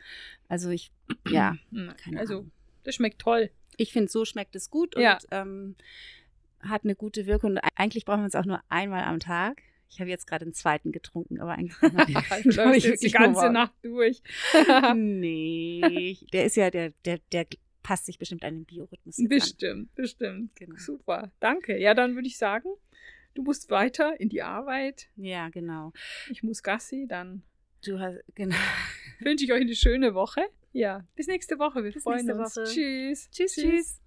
Also 0.48 0.70
ich, 0.70 0.90
ja, 1.28 1.56
keine 1.96 2.18
Also, 2.18 2.34
Ahnung. 2.38 2.50
das 2.84 2.94
schmeckt 2.96 3.20
toll. 3.20 3.50
Ich 3.76 3.92
finde, 3.92 4.10
so 4.10 4.24
schmeckt 4.24 4.56
es 4.56 4.70
gut 4.70 4.96
und 4.96 5.04
ähm, 5.30 5.76
hat 6.60 6.84
eine 6.84 6.96
gute 6.96 7.26
Wirkung. 7.26 7.58
Eigentlich 7.74 8.04
brauchen 8.04 8.22
wir 8.22 8.26
es 8.28 8.34
auch 8.34 8.46
nur 8.46 8.60
einmal 8.68 9.04
am 9.04 9.20
Tag. 9.20 9.62
Ich 9.88 10.00
habe 10.00 10.10
jetzt 10.10 10.26
gerade 10.26 10.44
einen 10.44 10.54
zweiten 10.54 10.90
getrunken, 10.90 11.40
aber 11.40 11.52
eigentlich 11.52 11.76
läuft 12.56 12.84
jetzt 12.84 13.04
die 13.04 13.10
ganze 13.10 13.50
Nacht 13.50 13.74
durch. 13.82 14.20
nee, 14.94 16.18
der 16.32 16.46
ist 16.46 16.56
ja, 16.56 16.70
der, 16.70 16.92
der, 17.04 17.18
der 17.32 17.46
passt 17.82 18.06
sich 18.06 18.18
bestimmt 18.18 18.44
an 18.44 18.54
den 18.54 18.64
Biorhythmus. 18.64 19.16
Bestimmt, 19.28 19.90
an. 19.90 19.94
bestimmt. 19.94 20.56
Genau. 20.56 20.76
Super, 20.76 21.30
danke. 21.38 21.78
Ja, 21.78 21.94
dann 21.94 22.14
würde 22.16 22.26
ich 22.26 22.36
sagen, 22.36 22.68
du 23.34 23.42
musst 23.42 23.70
weiter 23.70 24.18
in 24.18 24.28
die 24.28 24.42
Arbeit. 24.42 25.08
Ja, 25.16 25.50
genau. 25.50 25.92
Ich 26.30 26.42
muss 26.42 26.64
Gassi, 26.64 27.06
dann 27.08 27.44
Du 27.86 28.00
hast, 28.00 28.18
genau. 28.34 28.56
Wünsche 29.20 29.44
ich 29.44 29.52
euch 29.52 29.60
eine 29.60 29.76
schöne 29.76 30.14
Woche. 30.14 30.42
Ja, 30.72 31.06
bis 31.14 31.28
nächste 31.28 31.58
Woche. 31.60 31.84
Wir 31.84 31.92
bis 31.92 32.02
freuen 32.02 32.28
uns. 32.32 32.56
Woche. 32.56 32.64
Tschüss. 32.64 33.30
Tschüss, 33.30 33.54
tschüss. 33.54 33.54
tschüss. 33.54 34.00